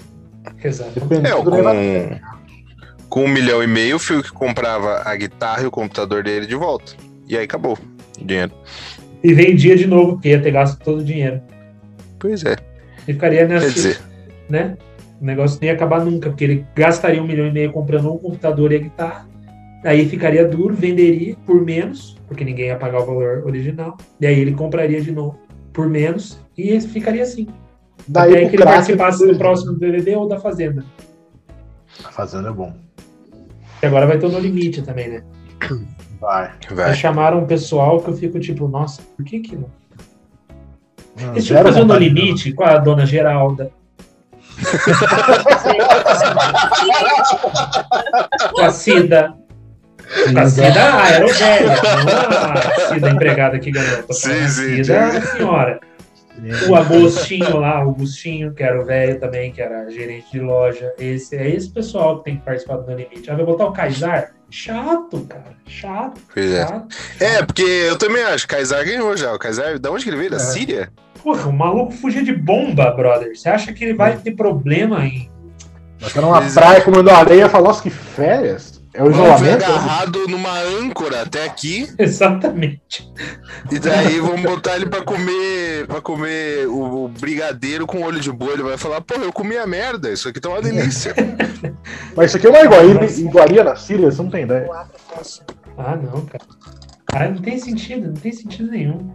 Exato. 0.63 0.99
Depende 0.99 1.27
É, 1.27 1.35
do 1.35 1.51
com, 1.51 1.59
com 3.09 3.25
um 3.25 3.27
milhão 3.27 3.61
e 3.61 3.67
meio, 3.67 3.97
o 3.97 3.99
Fiuk 3.99 4.31
comprava 4.31 5.03
a 5.05 5.15
guitarra 5.15 5.63
e 5.63 5.67
o 5.67 5.71
computador 5.71 6.23
dele 6.23 6.47
de 6.47 6.55
volta. 6.55 6.93
E 7.27 7.37
aí 7.37 7.43
acabou 7.43 7.77
o 8.19 8.25
dinheiro. 8.25 8.51
E 9.23 9.33
vendia 9.33 9.75
de 9.75 9.85
novo, 9.87 10.13
porque 10.13 10.29
ia 10.29 10.41
ter 10.41 10.51
gasto 10.51 10.79
todo 10.83 10.99
o 11.01 11.03
dinheiro. 11.03 11.41
Pois 12.19 12.43
é. 12.43 12.55
E 13.07 13.13
ficaria 13.13 13.39
Quer 13.39 13.49
nessa, 13.49 13.69
dizer, 13.69 13.99
né? 14.49 14.77
O 15.21 15.25
negócio 15.25 15.59
não 15.61 15.67
ia 15.67 15.73
acabar 15.73 16.03
nunca, 16.03 16.29
porque 16.29 16.43
ele 16.43 16.65
gastaria 16.75 17.21
um 17.21 17.27
milhão 17.27 17.47
e 17.47 17.51
meio 17.51 17.71
comprando 17.71 18.13
um 18.13 18.17
computador 18.17 18.71
e 18.71 18.75
a 18.75 18.79
guitarra. 18.79 19.27
Aí 19.83 20.07
ficaria 20.09 20.47
duro, 20.47 20.73
venderia 20.73 21.35
por 21.45 21.63
menos, 21.63 22.17
porque 22.27 22.43
ninguém 22.43 22.67
ia 22.67 22.75
pagar 22.75 23.01
o 23.01 23.05
valor 23.05 23.43
original. 23.45 23.97
E 24.19 24.25
aí 24.25 24.39
ele 24.39 24.53
compraria 24.53 24.99
de 24.99 25.11
novo 25.11 25.39
por 25.71 25.87
menos 25.87 26.39
e 26.57 26.79
ficaria 26.81 27.23
assim. 27.23 27.47
Daí 28.07 28.31
Até 28.31 28.49
que 28.49 28.55
ele 28.55 28.63
participasse 28.63 29.25
do 29.25 29.37
próximo 29.37 29.73
BBB 29.73 30.15
ou 30.15 30.27
da 30.27 30.39
Fazenda. 30.39 30.83
A 32.03 32.11
Fazenda 32.11 32.49
é 32.49 32.51
bom. 32.51 32.73
Que 33.79 33.85
agora 33.85 34.07
vai 34.07 34.17
ter 34.17 34.25
o 34.25 34.29
No 34.29 34.39
Limite 34.39 34.81
também, 34.81 35.09
né? 35.09 35.23
Vai. 36.19 36.51
Vai. 36.71 36.93
chamaram 36.95 37.39
um 37.39 37.45
pessoal 37.45 38.01
que 38.01 38.09
eu 38.09 38.15
fico 38.15 38.39
tipo, 38.39 38.67
nossa, 38.67 39.01
por 39.15 39.23
que 39.23 39.39
que 39.39 39.55
não? 39.55 39.69
Não, 41.19 41.31
Eles 41.31 41.45
tinham 41.45 41.63
que 41.63 41.69
fazer 41.69 41.81
o 41.81 41.85
No 41.85 41.95
Limite 41.95 42.51
com 42.53 42.63
a 42.63 42.77
dona 42.77 43.05
Geralda, 43.05 43.71
com 48.53 48.61
a 48.61 48.71
Cida. 48.71 49.33
Com 50.31 50.39
a 50.39 50.45
Cida, 50.49 50.73
ah, 50.77 51.09
era 51.11 51.25
o 51.25 51.33
velho, 51.33 51.67
não 51.67 51.73
a 52.53 52.93
Cida 52.93 53.09
empregada 53.09 53.59
que 53.59 53.71
ganhou. 53.71 54.05
Sim, 54.11 54.31
a 54.31 54.47
sim, 54.49 54.75
Cida, 54.75 55.11
sim. 55.11 55.17
a 55.17 55.21
senhora. 55.21 55.79
não. 56.37 56.69
O 56.69 56.75
Agostinho 56.75 57.57
lá, 57.57 57.85
o 57.85 57.89
Agostinho, 57.91 58.53
que 58.53 58.63
era 58.63 58.79
o 58.81 58.85
velho 58.85 59.19
também, 59.19 59.51
que 59.51 59.61
era 59.61 59.89
gerente 59.89 60.31
de 60.31 60.39
loja. 60.39 60.93
Esse, 60.99 61.35
é 61.35 61.49
esse 61.49 61.69
pessoal 61.69 62.19
que 62.19 62.25
tem 62.25 62.37
que 62.37 62.43
participar 62.45 62.77
do 62.77 62.91
No 62.91 62.97
Limite. 62.97 63.29
Ah, 63.29 63.35
vai 63.35 63.45
botar 63.45 63.65
o 63.65 63.71
Kaysar? 63.71 64.31
Chato, 64.49 65.25
cara. 65.27 65.55
Chato. 65.65 66.21
Pois 66.33 66.51
é. 66.51 66.67
chato. 66.67 66.87
É, 67.19 67.43
porque 67.43 67.63
eu 67.63 67.97
também 67.97 68.21
acho. 68.23 68.47
Kaysar 68.47 68.85
ganhou 68.85 69.17
já. 69.17 69.33
O 69.33 69.39
Kaysar, 69.39 69.79
da 69.79 69.91
onde 69.91 70.03
que 70.03 70.09
ele 70.09 70.17
veio? 70.17 70.29
Da 70.31 70.37
É. 70.37 70.39
Síria? 70.39 70.89
Porra, 71.25 71.49
o 71.49 71.51
maluco 71.51 71.91
fugia 71.91 72.23
de 72.23 72.31
bomba, 72.31 72.91
brother. 72.91 73.35
Você 73.35 73.49
acha 73.49 73.73
que 73.73 73.83
ele 73.83 73.95
vai 73.95 74.15
ter 74.15 74.35
problema 74.35 75.03
em. 75.07 75.27
Nós 75.99 76.13
tá 76.13 76.21
numa 76.21 76.39
Pois 76.39 76.55
é. 76.55 76.59
praia 76.59 76.81
comendo 76.81 77.09
areia 77.09 77.45
e 77.47 77.49
fala, 77.49 77.69
nossa, 77.69 77.81
que 77.81 77.89
férias. 77.89 78.79
É 78.93 79.03
o 79.03 79.09
isolamento? 79.09 79.65
agarrado 79.65 80.27
numa 80.27 80.55
âncora 80.59 81.23
até 81.23 81.43
aqui. 81.43 81.89
Exatamente. 81.97 83.11
E 83.71 83.79
daí 83.79 84.19
vamos 84.19 84.43
botar 84.43 84.75
ele 84.75 84.85
pra 84.85 85.01
comer 85.01 85.87
para 85.87 85.99
comer 85.99 86.67
o, 86.67 87.07
brigadeiro 87.19 87.87
com 87.87 88.03
olho 88.03 88.19
de 88.19 88.31
boi. 88.31 88.53
Ele 88.53 88.61
vai 88.61 88.77
falar, 88.77 89.01
pô, 89.01 89.15
eu 89.15 89.33
comi 89.33 89.57
a 89.57 89.65
merda, 89.65 90.11
isso 90.11 90.29
aqui 90.29 90.39
tá 90.39 90.49
uma 90.49 90.61
delícia. 90.61 91.15
Mas 92.15 92.27
isso 92.27 92.37
aqui 92.37 92.45
é 92.45 92.49
uma 92.51 92.61
iguaria, 92.61 93.19
iguaria 93.19 93.63
na 93.63 93.75
Síria, 93.75 94.11
você 94.11 94.21
não 94.21 94.29
tem 94.29 94.43
ideia. 94.43 94.69
Ah, 95.75 95.95
não, 95.95 96.23
cara. 96.23 96.45
Ah, 97.11 97.27
não 97.29 97.41
tem 97.41 97.57
sentido, 97.57 98.09
não 98.09 98.13
tem 98.13 98.31
sentido 98.31 98.69
nenhum. 98.69 99.11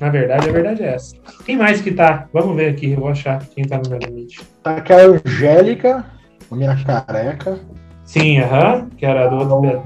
Na 0.00 0.08
verdade, 0.08 0.48
a 0.48 0.52
verdade 0.52 0.82
é 0.82 0.94
essa. 0.94 1.14
Quem 1.44 1.58
mais 1.58 1.82
que 1.82 1.92
tá? 1.92 2.26
Vamos 2.32 2.56
ver 2.56 2.70
aqui, 2.70 2.92
eu 2.92 3.00
vou 3.00 3.08
achar 3.10 3.38
quem 3.54 3.64
tá 3.66 3.78
no 3.78 3.90
meu 3.90 3.98
limite. 3.98 4.40
Tá 4.62 4.76
aqui 4.76 4.92
a 4.94 5.04
Angélica, 5.06 6.06
a 6.50 6.56
minha 6.56 6.74
careca. 6.84 7.60
Sim, 8.04 8.38
aham, 8.40 8.88
que 8.96 9.04
era 9.04 9.28
do 9.28 9.36
outro. 9.36 9.82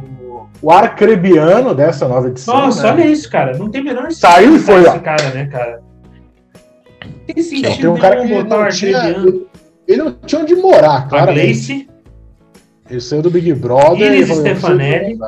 O 0.62 0.70
Arcrebiano 0.70 1.74
dessa 1.74 2.06
nova 2.06 2.28
edição. 2.28 2.54
Nossa, 2.54 2.84
né? 2.84 2.92
olha 3.02 3.06
isso, 3.10 3.28
cara. 3.28 3.58
Não 3.58 3.68
tem 3.68 3.80
o 3.80 3.84
menor 3.84 4.10
Saiu 4.12 4.56
e 4.56 4.58
foi, 4.60 4.80
esse 4.82 4.88
ó. 4.88 4.98
cara, 5.00 5.30
né, 5.30 5.46
cara? 5.46 5.82
Tem 7.26 7.42
sentido 7.42 7.76
Tem 7.76 7.88
um 7.90 7.96
cara 7.98 8.22
que 8.22 8.28
botar 8.32 8.56
o 8.58 8.62
não 8.62 8.68
tinha, 8.70 8.96
Arcrebiano. 8.98 9.46
ele 9.88 10.02
não 10.02 10.12
tinha 10.12 10.40
onde 10.40 10.54
morar, 10.54 10.98
A 10.98 11.02
cara. 11.08 11.32
Gleice, 11.32 11.88
Ele 12.88 13.00
saiu 13.00 13.20
do 13.20 13.30
Big 13.30 13.52
Brother. 13.52 14.12
Iris 14.12 14.28
Stefanelli. 14.28 15.18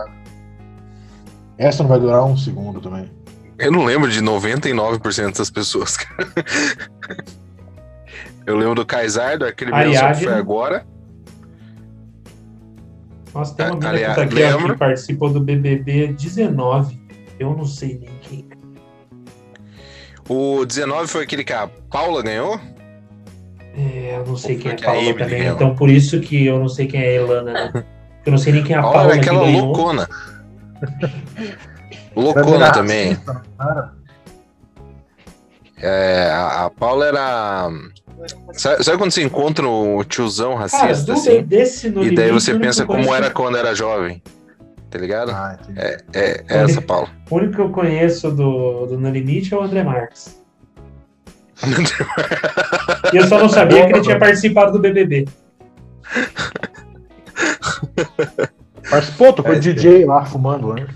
Essa 1.59 1.83
não 1.83 1.91
vai 1.91 1.99
durar 1.99 2.25
um 2.25 2.37
segundo 2.37 2.81
também. 2.81 3.11
Eu 3.59 3.73
não 3.73 3.85
lembro 3.85 4.11
de 4.11 4.21
99% 4.21 5.39
das 5.39 5.51
pessoas, 5.51 5.97
cara. 5.99 6.29
Eu 8.45 8.57
lembro 8.57 8.75
do 8.77 8.87
Kaysar, 8.87 9.39
daquele 9.39 9.73
mesmo 9.73 9.95
só 9.95 10.01
que 10.09 10.15
foi 10.15 10.27
Ariadne. 10.27 10.39
agora. 10.41 10.87
Nossa, 13.35 13.55
tem 13.55 13.67
uma 13.67 13.75
Ah, 13.75 13.93
menina 13.93 14.09
que 14.09 14.15
tá 14.15 14.23
aqui, 14.23 14.67
que 14.67 14.77
participou 14.79 15.31
do 15.31 15.41
BBB 15.41 16.09
19. 16.15 16.99
Eu 17.39 17.55
não 17.57 17.65
sei 17.67 17.99
nem 17.99 18.11
quem. 18.23 18.49
O 20.29 20.65
19 20.65 21.07
foi 21.09 21.25
aquele 21.25 21.45
que 21.45 21.53
a 21.53 21.67
Paula 21.91 22.23
ganhou? 22.23 22.59
É, 23.77 24.17
eu 24.17 24.27
não 24.27 24.37
sei 24.37 24.57
Ou 24.57 24.63
quem 24.63 24.71
é 24.71 24.75
a 24.75 24.79
Paula 24.79 25.01
Emily 25.01 25.19
também. 25.19 25.39
ganhou? 25.39 25.55
Então 25.57 25.75
por 25.77 25.91
isso 25.91 26.21
que 26.21 26.47
eu 26.47 26.59
não 26.59 26.69
sei 26.69 26.87
quem 26.87 27.01
é 27.01 27.09
a 27.09 27.13
Elana, 27.13 27.53
né? 27.53 27.85
Eu 28.27 28.33
não 28.33 28.39
sei 28.39 28.53
nem 28.55 28.65
quem 28.65 28.75
é 28.75 28.79
a 28.81 28.83
Paula 28.83 28.97
Paula 28.99 29.13
que 29.13 29.21
aquela 29.21 29.43
loucona. 29.49 30.09
Loucona 32.17 32.73
também. 32.73 33.13
racista, 33.13 33.43
cara. 33.59 33.93
É, 35.79 36.31
a, 36.31 36.65
a 36.67 36.71
Paula 36.71 37.07
era. 37.07 37.71
Sabe, 38.55 38.83
sabe 38.83 38.97
quando 38.99 39.11
você 39.11 39.23
encontra 39.23 39.69
o 39.69 40.03
tiozão 40.05 40.53
Cara, 40.57 40.63
racista, 40.63 41.13
do 41.13 41.13
assim? 41.13 41.43
desse 41.43 41.91
no 41.91 42.03
E 42.03 42.15
daí 42.15 42.33
você 42.33 42.59
pensa 42.59 42.87
como 42.87 43.15
era 43.15 43.31
quando 43.31 43.59
era 43.59 43.75
jovem. 43.75 44.23
Tá 44.91 44.99
ligado? 44.99 45.33
Ah. 45.33 45.59
É, 45.77 45.99
é, 46.15 46.45
é 46.49 46.63
essa 46.63 46.81
Paula. 46.81 47.09
O 47.31 47.37
único 47.37 47.55
que 47.57 47.61
eu 47.61 47.71
conheço 47.71 48.31
do, 48.31 48.87
do 48.87 48.99
No 48.99 49.11
Limite 49.11 49.53
é 49.53 49.57
o 49.59 49.63
André 49.63 49.83
Marques. 49.83 50.41
E 53.13 53.17
eu 53.17 53.27
só 53.29 53.39
não 53.39 53.49
sabia 53.49 53.87
que 53.87 53.93
ele 53.93 54.01
tinha 54.03 54.19
participado 54.19 54.73
do 54.73 54.79
BBB. 54.79 55.27
Com 59.43 59.43
o 59.51 59.53
É, 59.53 59.59
DJ 59.59 60.05
lá 60.05 60.25
fumando, 60.25 60.75
né? 60.75 60.87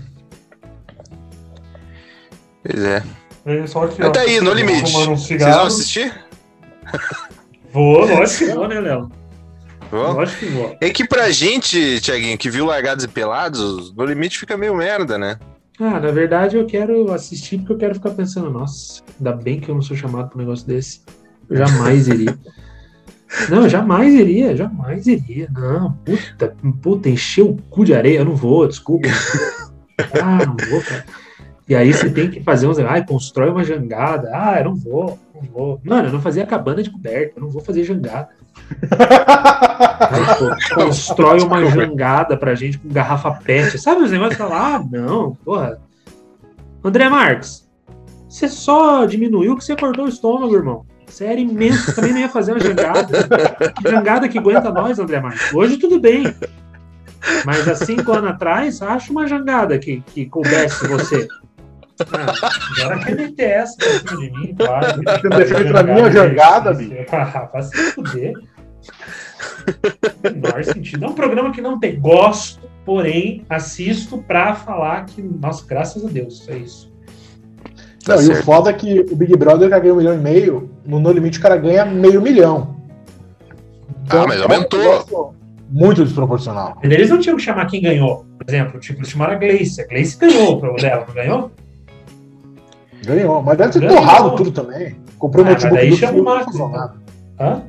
Pois 2.63 2.83
é. 2.83 3.03
É 3.45 3.67
só 3.67 3.85
aqui, 3.85 3.99
Mas 3.99 4.11
tá 4.11 4.21
aí, 4.21 4.39
no 4.39 4.53
limite. 4.53 4.91
Vocês 4.91 5.41
vão 5.41 5.63
assistir? 5.63 6.13
Vou, 7.73 8.05
lógico 8.05 8.45
que 8.45 8.53
vou, 8.53 8.67
né, 8.67 8.79
Léo? 8.79 9.11
Vão? 9.89 10.13
Lógico 10.13 10.39
que 10.39 10.45
vou. 10.45 10.77
É 10.79 10.89
que 10.89 11.07
pra 11.07 11.31
gente, 11.31 11.99
Tiaguinho, 12.01 12.37
que 12.37 12.49
viu 12.49 12.65
Largados 12.65 13.03
e 13.03 13.07
Pelados, 13.07 13.93
no 13.93 14.05
limite 14.05 14.37
fica 14.37 14.55
meio 14.55 14.75
merda, 14.75 15.17
né? 15.17 15.39
Ah, 15.79 15.99
na 15.99 16.11
verdade 16.11 16.57
eu 16.57 16.65
quero 16.65 17.11
assistir 17.11 17.57
porque 17.59 17.73
eu 17.73 17.77
quero 17.77 17.95
ficar 17.95 18.11
pensando, 18.11 18.51
nossa, 18.51 19.01
ainda 19.17 19.31
bem 19.33 19.59
que 19.59 19.69
eu 19.69 19.75
não 19.75 19.81
sou 19.81 19.97
chamado 19.97 20.29
pra 20.29 20.37
um 20.37 20.41
negócio 20.41 20.67
desse. 20.67 21.01
Eu 21.49 21.57
jamais 21.57 22.07
iria. 22.07 22.37
Não, 23.49 23.67
jamais 23.69 24.13
iria, 24.13 24.57
jamais 24.57 25.07
iria. 25.07 25.47
Não, 25.53 25.93
puta, 25.93 26.53
puta, 26.81 27.07
encher 27.07 27.43
o 27.43 27.55
cu 27.69 27.85
de 27.85 27.95
areia, 27.95 28.19
eu 28.19 28.25
não 28.25 28.35
vou, 28.35 28.67
desculpa. 28.67 29.07
Ah, 30.21 30.45
não 30.45 30.57
vou, 30.69 30.81
cara. 30.81 31.05
E 31.71 31.75
aí 31.75 31.93
você 31.93 32.09
tem 32.09 32.29
que 32.29 32.43
fazer 32.43 32.67
uns. 32.67 32.77
Ai, 32.79 33.05
constrói 33.05 33.49
uma 33.49 33.63
jangada. 33.63 34.29
Ah, 34.33 34.59
eu 34.59 34.65
não 34.65 34.75
vou, 34.75 35.17
não 35.33 35.41
vou. 35.41 35.81
Mano, 35.85 36.09
eu 36.09 36.11
não 36.11 36.19
fazia 36.19 36.45
cabana 36.45 36.83
de 36.83 36.89
coberta, 36.89 37.35
eu 37.37 37.43
não 37.43 37.49
vou 37.49 37.61
fazer 37.61 37.85
jangada. 37.85 38.27
Aí, 38.81 40.35
pô, 40.37 40.75
constrói 40.75 41.39
uma 41.39 41.63
jangada 41.67 42.35
pra 42.35 42.55
gente 42.55 42.77
com 42.77 42.89
garrafa 42.89 43.31
pet. 43.31 43.79
Sabe 43.79 44.01
os 44.01 44.11
negócios 44.11 44.35
que 44.35 44.43
fala, 44.43 44.75
ah, 44.75 44.83
não, 44.91 45.33
porra. 45.45 45.79
André 46.83 47.07
Marques, 47.07 47.65
você 48.27 48.49
só 48.49 49.05
diminuiu 49.05 49.55
que 49.55 49.63
você 49.63 49.73
cortou 49.73 50.03
o 50.03 50.09
estômago, 50.09 50.53
irmão. 50.53 50.85
Você 51.07 51.23
era 51.23 51.39
imenso, 51.39 51.85
você 51.85 51.95
também 51.95 52.11
não 52.11 52.19
ia 52.19 52.27
fazer 52.27 52.51
uma 52.51 52.59
jangada. 52.59 53.17
Que 53.81 53.89
jangada 53.89 54.27
que 54.27 54.37
aguenta 54.37 54.69
nós, 54.73 54.99
André 54.99 55.21
Marques. 55.21 55.53
Hoje 55.53 55.77
tudo 55.77 56.01
bem. 56.01 56.35
Mas 57.45 57.65
há 57.65 57.75
cinco 57.75 58.11
anos 58.11 58.31
atrás, 58.31 58.81
acha 58.81 59.09
uma 59.09 59.25
jangada 59.25 59.79
que, 59.79 60.01
que 60.01 60.25
coubesse 60.25 60.85
você. 60.85 61.29
Ah, 62.13 62.83
agora 62.83 62.99
essa 63.37 63.77
pra 63.77 63.89
cima 63.89 64.21
de 64.21 64.31
mim, 64.31 64.55
claro. 64.55 65.01
Você 65.21 65.29
defende 65.29 65.71
pra 65.71 65.83
mim 65.83 66.01
a 66.01 66.09
jangada, 66.09 66.73
bicho? 66.73 66.95
Ah, 67.11 67.49
vai 67.51 67.63
se 67.63 67.77
fuder. 67.91 68.33
Menor 70.23 70.63
sentido. 70.63 71.05
É 71.05 71.07
um 71.07 71.13
programa 71.13 71.51
que 71.51 71.61
não 71.61 71.79
tem. 71.79 71.99
Gosto, 71.99 72.69
porém, 72.85 73.45
assisto 73.49 74.17
pra 74.19 74.55
falar 74.55 75.05
que, 75.05 75.21
nossa, 75.21 75.65
graças 75.65 76.05
a 76.05 76.09
Deus, 76.09 76.47
é 76.49 76.57
isso. 76.57 76.91
Tá 78.03 78.15
não, 78.15 78.23
e 78.23 78.29
o 78.29 78.43
foda 78.43 78.69
é 78.69 78.73
que 78.73 79.01
o 79.11 79.15
Big 79.15 79.35
Brother 79.37 79.69
já 79.69 79.77
ganhou 79.77 79.95
um 79.95 79.99
milhão 79.99 80.15
e 80.15 80.17
meio, 80.17 80.71
no 80.85 80.99
No 80.99 81.11
Limite 81.11 81.37
o 81.37 81.41
cara 81.41 81.55
ganha 81.57 81.85
meio 81.85 82.21
milhão. 82.21 82.81
Ah, 84.09 84.25
mas 84.27 84.39
é 84.39 84.45
um 84.45 84.51
aumentou. 84.51 85.35
Muito 85.69 86.03
desproporcional. 86.03 86.77
Mas 86.83 86.91
Eles 86.91 87.09
não 87.09 87.19
tinham 87.19 87.37
que 87.37 87.43
chamar 87.43 87.65
quem 87.67 87.81
ganhou. 87.81 88.25
Por 88.37 88.45
exemplo, 88.49 88.79
tipo, 88.79 88.99
eles 88.99 89.09
chamaram 89.09 89.33
a 89.33 89.37
Gleice. 89.37 89.81
A 89.81 89.87
Gleice 89.87 90.17
ganhou 90.17 90.53
o 90.53 90.59
prova 90.59 90.77
dela, 90.77 91.05
não 91.07 91.13
ganhou? 91.13 91.51
Ganhou, 93.03 93.41
mas 93.41 93.57
deve 93.57 93.71
ter 93.73 93.79
Ganhou. 93.81 93.95
torrado 93.97 94.35
tudo 94.35 94.51
também. 94.51 94.95
Comprou 95.17 95.43
o 95.43 95.47
Ah, 95.47 95.51
notebook 95.51 95.75
daí 95.75 95.89
do 95.89 95.95
chama 95.97 96.11
Fio 96.13 96.21
o 96.21 96.23
que 96.25 96.29
não 96.29 96.35
Max, 96.35 96.51
sobrou 96.51 96.69
nada. 96.69 96.93
Hã? 97.39 97.63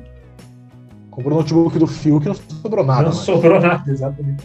Comprou 1.11 1.33
o 1.33 1.37
notebook 1.41 1.79
do 1.79 1.87
Fio 1.87 2.19
que 2.19 2.27
não 2.27 2.35
sobrou 2.35 2.85
nada. 2.85 3.01
não 3.03 3.09
mas- 3.09 3.17
sobrou 3.17 3.59
nada, 3.59 3.91
exatamente. 3.91 4.43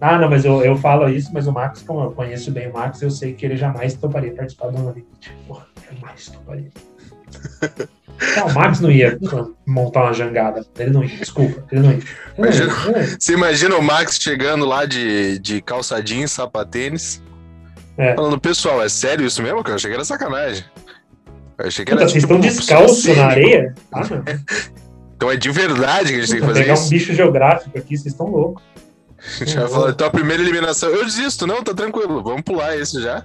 Ah, 0.00 0.18
não, 0.18 0.30
mas 0.30 0.44
eu, 0.46 0.62
eu 0.62 0.76
falo 0.76 1.08
isso, 1.10 1.30
mas 1.32 1.46
o 1.46 1.52
Max, 1.52 1.82
como 1.82 2.02
eu 2.04 2.10
conheço 2.12 2.50
bem 2.50 2.70
o 2.70 2.72
Max, 2.72 3.02
eu 3.02 3.10
sei 3.10 3.34
que 3.34 3.44
ele 3.44 3.56
jamais 3.56 3.92
toparia 3.94 4.32
participar 4.32 4.68
do 4.68 4.78
No 4.80 4.88
Limite. 4.90 5.36
Porra, 5.46 5.66
jamais 5.90 6.28
toparia. 6.28 6.70
Não, 8.36 8.48
o 8.48 8.54
Max 8.54 8.80
não 8.80 8.90
ia 8.90 9.18
montar 9.66 10.02
uma 10.04 10.12
jangada. 10.12 10.62
Ele 10.78 10.90
não 10.90 11.02
ia, 11.02 11.16
desculpa. 11.16 11.64
Ele 11.72 11.80
não 11.80 11.90
ia. 11.90 11.96
Ele 11.96 12.04
Imagina- 12.36 12.66
não 12.84 12.90
ia. 13.00 13.16
Você 13.18 13.32
imagina 13.32 13.76
o 13.76 13.82
Max 13.82 14.18
chegando 14.20 14.66
lá 14.66 14.84
de, 14.84 15.38
de 15.38 15.62
calça 15.62 16.02
jeans, 16.02 16.30
sapatênis, 16.32 17.22
É. 18.00 18.14
falando, 18.14 18.40
pessoal, 18.40 18.82
é 18.82 18.88
sério 18.88 19.26
isso 19.26 19.42
mesmo? 19.42 19.62
Que 19.62 19.70
eu 19.70 19.74
achei 19.74 19.90
que 19.90 19.94
era 19.94 20.04
sacanagem. 20.04 20.64
Eu 21.58 21.66
achei 21.66 21.84
que 21.84 21.92
era 21.92 22.00
Puta, 22.00 22.10
vocês 22.12 22.22
tipo, 22.22 22.34
estão 22.34 22.48
descalços 22.48 23.16
na 23.16 23.26
areia? 23.26 23.74
Ah, 23.92 24.00
não. 24.08 24.24
Então 25.16 25.30
é 25.30 25.36
de 25.36 25.50
verdade 25.50 26.08
que 26.08 26.14
a 26.14 26.20
gente 26.22 26.30
tem 26.30 26.40
que 26.40 26.40
Puta, 26.40 26.46
fazer 26.52 26.60
pegar 26.62 26.74
isso. 26.74 26.86
um 26.86 26.88
bicho 26.88 27.12
geográfico 27.12 27.78
aqui, 27.78 27.96
vocês 27.96 28.06
estão 28.06 28.26
loucos. 28.26 28.62
A 29.18 29.44
gente 29.44 29.58
vai 29.58 29.68
falar, 29.68 29.90
então 29.90 30.06
a 30.06 30.10
primeira 30.10 30.42
eliminação. 30.42 30.88
Eu 30.88 31.04
desisto, 31.04 31.46
não, 31.46 31.62
tá 31.62 31.74
tranquilo. 31.74 32.22
Vamos 32.22 32.40
pular 32.40 32.74
esse 32.78 33.02
já. 33.02 33.22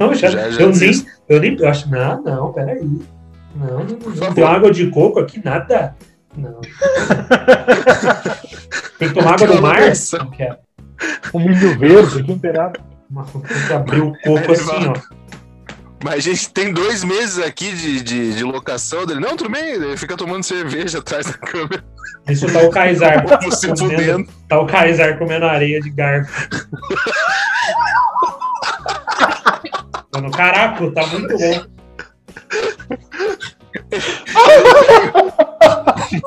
Não, 0.00 0.14
já, 0.14 0.30
Já- 0.30 0.50
já 0.50 0.60
eu, 0.62 0.70
nem, 0.70 1.06
eu 1.28 1.40
nem. 1.40 1.56
Eu 1.60 1.68
acho. 1.68 1.90
Não, 1.90 2.22
não, 2.22 2.50
peraí. 2.52 2.80
Não, 3.54 3.84
não, 3.84 4.14
não, 4.16 4.32
tem 4.34 4.42
água 4.42 4.70
de 4.70 4.86
coco 4.88 5.20
aqui, 5.20 5.38
nada. 5.44 5.94
Não. 6.34 6.62
tem 8.98 9.08
que 9.08 9.14
tomar 9.14 9.34
água 9.34 9.46
do 9.46 9.60
mar? 9.60 9.86
Nossa. 9.86 10.16
Não 10.18 10.30
quero. 10.30 10.56
Um 11.34 11.40
milho 11.40 11.78
verde 11.78 12.20
aqui, 12.20 12.30
não 12.30 12.38
Uma- 13.14 13.24
Tem 13.24 13.40
que 13.66 13.72
abrir 13.72 14.00
o 14.02 14.12
coco 14.24 14.52
assim, 14.52 14.88
ó. 14.88 14.94
Mas 16.02 16.14
a 16.16 16.20
gente 16.20 16.50
tem 16.52 16.72
dois 16.72 17.02
meses 17.04 17.38
aqui 17.38 17.72
de, 17.72 18.02
de, 18.02 18.34
de 18.34 18.44
locação 18.44 19.06
dele. 19.06 19.20
Não, 19.20 19.36
tudo 19.36 19.48
bem, 19.50 19.64
ele 19.70 19.96
fica 19.96 20.16
tomando 20.16 20.42
cerveja 20.42 20.98
atrás 20.98 21.26
da 21.26 21.32
câmera, 21.34 21.82
Isso 22.28 22.46
tá 22.52 22.58
o 22.58 22.70
Kaysar. 22.70 23.24
como 23.24 23.52
se 23.52 23.68
comendo, 23.68 24.28
tá 24.48 24.58
o 24.60 24.66
Kaysar 24.66 25.16
comendo 25.18 25.46
areia 25.46 25.80
de 25.80 25.90
garfo. 25.90 26.48
Mano, 30.12 30.30
caraca, 30.30 30.90
tá 30.92 31.06
muito 31.06 31.38
bom. 31.38 31.64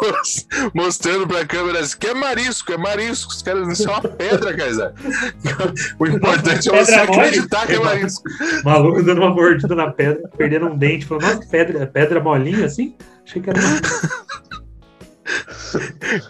Mos- 0.01 0.47
Mostrando 0.73 1.27
pra 1.27 1.45
câmera 1.45 1.79
assim, 1.79 1.97
que 1.97 2.07
é 2.07 2.13
marisco, 2.13 2.71
é 2.73 2.77
marisco. 2.77 3.31
Os 3.31 3.41
caras 3.41 3.67
isso 3.79 3.87
é 3.89 3.91
uma 3.91 4.01
pedra, 4.01 4.55
Kaysar. 4.55 4.93
O 5.99 6.05
importante 6.07 6.69
é 6.69 6.71
você 6.85 6.91
Pedra 6.91 7.05
mole. 7.07 7.19
acreditar 7.27 7.67
que 7.67 7.73
é 7.73 7.79
marisco. 7.79 8.23
Maluco 8.63 9.03
dando 9.03 9.21
uma 9.21 9.29
mordida 9.29 9.75
na 9.75 9.91
pedra, 9.91 10.29
perdendo 10.37 10.67
um 10.67 10.77
dente. 10.77 11.05
Falou, 11.05 11.23
nossa, 11.23 11.45
pedra, 11.49 11.87
pedra 11.87 12.19
molinha 12.19 12.65
assim? 12.65 12.95
Achei 13.25 13.41
que 13.41 13.49
era. 13.49 13.59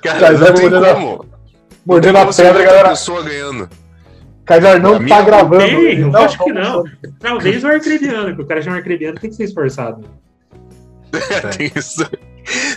Cara, 0.02 0.20
Kaysar 0.20 0.54
não 0.54 0.62
mordendo 0.62 0.86
a- 0.86 0.94
como. 0.96 1.26
Mordendo 1.86 2.16
a 2.18 2.22
como 2.22 2.34
ser 2.34 2.44
pedra, 2.48 2.64
galera. 2.64 2.90
pessoa 2.90 3.24
ganhando. 3.24 3.70
Kaysar 4.46 4.82
não 4.82 5.06
tá 5.06 5.22
gravando. 5.22 5.66
Tem, 5.66 6.00
eu 6.00 6.08
não 6.12 6.22
acho 6.22 6.38
que 6.44 6.52
não. 6.54 6.84
Talvez 7.20 7.64
o 7.64 7.68
arcrebiano, 7.68 8.36
que 8.36 8.42
o 8.42 8.46
cara 8.46 8.62
chama 8.62 8.78
arcrebiano 8.78 9.20
tem 9.20 9.30
que 9.30 9.36
ser 9.36 9.44
esforçado. 9.44 10.04
Tem 11.58 11.72
isso. 11.76 12.06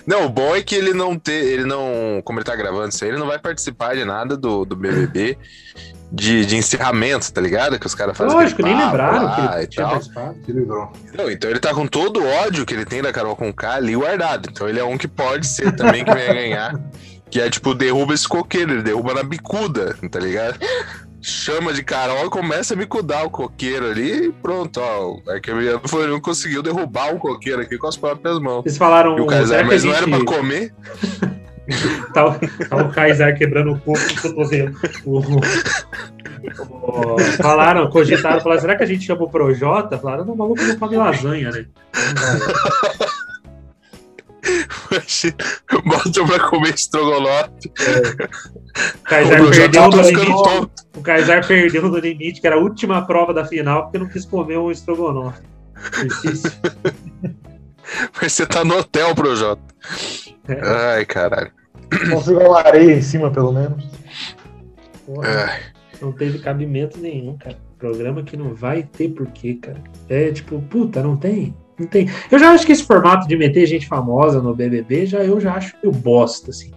Não, 0.07 0.27
o 0.27 0.29
bom 0.29 0.55
é 0.55 0.63
que 0.63 0.75
ele 0.75 0.93
não 0.93 1.19
ter, 1.19 1.45
ele 1.45 1.65
não, 1.65 2.21
como 2.25 2.39
ele 2.39 2.45
tá 2.45 2.57
gravando 2.57 2.89
isso 2.89 3.05
aí, 3.05 3.11
ele 3.11 3.19
não 3.19 3.27
vai 3.27 3.39
participar 3.39 3.95
de 3.95 4.05
nada 4.05 4.37
do, 4.37 4.65
do 4.65 4.75
BBB 4.77 5.39
de, 6.13 6.45
de 6.45 6.57
encerramento, 6.57 7.33
tá 7.33 7.41
ligado? 7.41 7.79
Que 7.79 7.87
os 7.87 7.95
caras 7.95 8.17
fazem. 8.17 8.37
Lógico, 8.37 8.63
nem 8.63 8.77
lembraram 8.77 9.35
que 9.35 9.59
ele 9.59 9.67
tinha 9.69 9.87
participado. 9.87 10.37
Não, 11.17 11.31
então 11.31 11.51
ele 11.51 11.61
tá 11.61 11.73
com 11.73 11.87
todo 11.87 12.21
o 12.21 12.27
ódio 12.27 12.67
que 12.67 12.75
ele 12.75 12.85
tem 12.85 13.01
da 13.01 13.13
Carol 13.13 13.37
com 13.37 13.53
K 13.53 13.75
ali 13.75 13.95
guardado. 13.95 14.49
Então 14.51 14.69
ele 14.69 14.81
é 14.81 14.85
um 14.85 14.99
que 14.99 15.07
pode 15.07 15.47
ser 15.47 15.75
também 15.77 16.05
que 16.05 16.13
venha 16.13 16.35
ganhar. 16.35 16.81
Que 17.31 17.41
é 17.41 17.49
tipo, 17.49 17.75
derruba 17.75 18.13
esse 18.13 18.27
coqueiro, 18.27 18.73
ele 18.73 18.83
derruba 18.83 19.15
na 19.15 19.23
bicuda, 19.23 19.97
tá 20.11 20.19
ligado? 20.19 20.59
Chama 21.23 21.73
de 21.75 21.83
Carol 21.83 22.27
e 22.27 22.31
começa 22.31 22.73
a 22.73 22.77
bicudar 22.77 23.25
o 23.27 23.31
coqueiro 23.31 23.87
ali 23.91 24.27
e 24.29 24.33
pronto, 24.33 24.81
ó. 24.81 25.17
O 25.17 25.31
Arquebiano 25.31 25.81
foi 25.87 26.07
não 26.07 26.21
conseguiu 26.21 26.63
derrubar 26.63 27.15
um 27.15 27.19
coqueiro 27.19 27.61
aqui 27.61 27.77
com 27.77 27.87
as 27.87 27.97
próprias 27.97 28.39
mãos. 28.39 28.63
Vocês 28.63 28.79
falaram, 28.79 29.19
E 29.19 29.21
o 29.21 29.27
Kaysar, 29.27 29.59
que 29.59 29.65
a 29.65 29.67
mas 29.67 29.85
não 29.85 29.93
era 29.93 30.07
gente- 30.07 30.25
pra 30.25 30.37
comer? 30.37 30.73
Tá, 32.13 32.27
o- 32.27 32.67
tá 32.69 32.77
o 32.79 32.91
Kaysar 32.91 33.37
quebrando 33.39 33.71
o 33.75 33.79
corpo 33.81 34.05
do 34.13 34.21
cotovelo. 34.23 34.75
O- 35.05 35.21
o- 36.67 37.19
falaram, 37.41 37.89
cogitaram, 37.91 38.41
falaram, 38.41 38.61
será 38.61 38.75
que 38.77 38.83
a 38.83 38.87
gente 38.87 39.05
chama 39.07 39.23
o 39.23 39.31
Projota? 39.31 39.97
Falaram, 39.97 40.25
não, 40.25 40.35
o 40.35 40.37
maluco 40.37 40.61
não 40.65 40.77
come 40.77 40.97
lasanha, 40.97 41.49
né? 41.51 41.67
Não 41.95 43.30
Bota 45.85 46.25
pra 46.27 46.49
comer 46.49 46.75
estrogonofe. 46.75 47.51
O 48.95 49.03
Kaysar 49.05 49.41
O 49.41 49.45
Projota 49.45 49.81
perdeu 49.81 50.03
limite. 50.03 50.43
tonto. 50.43 50.71
O 50.97 51.03
Kaysar 51.03 51.47
perdeu 51.47 51.83
no 51.89 51.99
limite, 51.99 52.41
que 52.41 52.47
era 52.47 52.57
a 52.57 52.61
última 52.61 53.07
prova 53.07 53.35
da 53.35 53.45
final, 53.45 53.85
porque 53.85 53.99
não 53.99 54.09
quis 54.09 54.25
comer 54.25 54.59
um 54.59 54.71
estrogonofe. 54.71 55.43
Difícil. 56.03 56.51
Mas 58.21 58.33
você 58.33 58.47
tá 58.47 58.65
no 58.65 58.77
hotel, 58.79 59.15
Projota. 59.15 59.63
É. 60.49 60.61
Ai, 60.63 61.05
caralho. 61.05 61.51
Consigo 62.11 62.41
uma 62.41 62.61
areia 62.61 62.93
em 62.93 63.03
cima, 63.03 63.31
pelo 63.31 63.53
menos. 63.53 63.85
Porra, 65.05 65.29
Ai. 65.51 65.61
não 66.01 66.13
teve 66.13 66.39
cabimento 66.39 66.99
nenhum, 66.99 67.37
cara. 67.37 67.59
Programa 67.79 68.23
que 68.23 68.37
não 68.37 68.55
vai 68.55 68.83
ter 68.85 69.09
porquê, 69.09 69.55
cara. 69.55 69.83
É 70.09 70.31
tipo, 70.31 70.61
puta, 70.63 71.03
não 71.03 71.17
tem? 71.17 71.55
Não 71.81 71.87
tem. 71.87 72.11
Eu 72.31 72.39
já 72.39 72.51
acho 72.51 72.67
que 72.67 72.73
esse 72.73 72.85
formato 72.85 73.27
de 73.27 73.35
meter 73.37 73.65
gente 73.65 73.87
famosa 73.89 74.43
no 74.43 74.55
BBB, 74.55 75.07
já, 75.07 75.25
eu 75.25 75.41
já 75.41 75.55
acho 75.55 75.75
meio 75.83 75.95
bosta, 75.95 76.51
assim. 76.51 76.73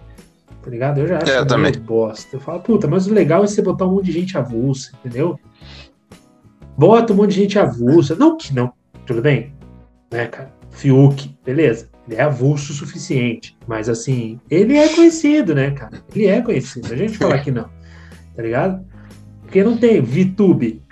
Tá 0.62 0.70
ligado? 0.70 0.98
Eu 1.00 1.06
já 1.06 1.18
acho 1.18 1.26
É, 1.26 1.32
eu 1.32 1.34
meio 1.34 1.46
também. 1.46 1.72
bosta. 1.72 2.34
Eu 2.34 2.40
falo, 2.40 2.60
puta, 2.60 2.88
mas 2.88 3.06
o 3.06 3.12
legal 3.12 3.44
é 3.44 3.46
você 3.46 3.60
botar 3.60 3.84
um 3.84 3.92
monte 3.92 4.06
de 4.06 4.12
gente 4.12 4.38
avulsa, 4.38 4.92
entendeu? 4.98 5.38
Bota 6.78 7.12
um 7.12 7.16
monte 7.16 7.34
de 7.34 7.42
gente 7.42 7.58
avulsa. 7.58 8.16
Não 8.16 8.38
que 8.38 8.54
não, 8.54 8.72
tudo 9.04 9.20
bem? 9.20 9.52
Né, 10.10 10.26
cara? 10.26 10.50
Fiuk, 10.70 11.36
beleza. 11.44 11.90
Ele 12.08 12.16
é 12.18 12.22
avulso 12.22 12.72
o 12.72 12.74
suficiente. 12.74 13.56
Mas 13.66 13.90
assim, 13.90 14.40
ele 14.50 14.76
é 14.76 14.88
conhecido, 14.88 15.54
né, 15.54 15.70
cara? 15.72 16.02
Ele 16.14 16.26
é 16.26 16.40
conhecido. 16.40 16.90
A 16.92 16.96
gente 16.96 17.18
falar 17.18 17.40
que 17.40 17.50
não. 17.50 17.68
Tá 18.34 18.42
ligado? 18.42 18.84
Porque 19.42 19.62
não 19.62 19.76
tem 19.76 20.00
VTube. 20.00 20.82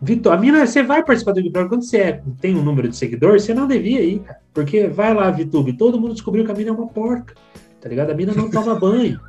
Vitor, 0.00 0.32
a 0.32 0.36
mina, 0.36 0.64
você 0.66 0.82
vai 0.82 1.02
participar 1.02 1.32
do 1.32 1.36
Big 1.42 1.50
Brother 1.50 1.68
quando 1.68 1.82
você 1.82 1.98
é- 1.98 2.22
tem 2.40 2.54
um 2.56 2.62
número 2.62 2.88
de 2.88 2.96
seguidores, 2.96 3.42
você 3.42 3.52
não 3.52 3.66
devia 3.66 4.00
ir, 4.00 4.20
cara. 4.20 4.38
Porque 4.54 4.86
vai 4.86 5.12
lá, 5.12 5.30
VTube, 5.30 5.72
todo 5.72 6.00
mundo 6.00 6.14
descobriu 6.14 6.44
que 6.44 6.50
a 6.52 6.54
mina 6.54 6.70
é 6.70 6.72
uma 6.72 6.86
porca. 6.86 7.34
Tá 7.80 7.88
ligado? 7.88 8.10
A 8.10 8.14
mina 8.14 8.32
não 8.32 8.50
toma 8.50 8.74
banho. 8.74 9.20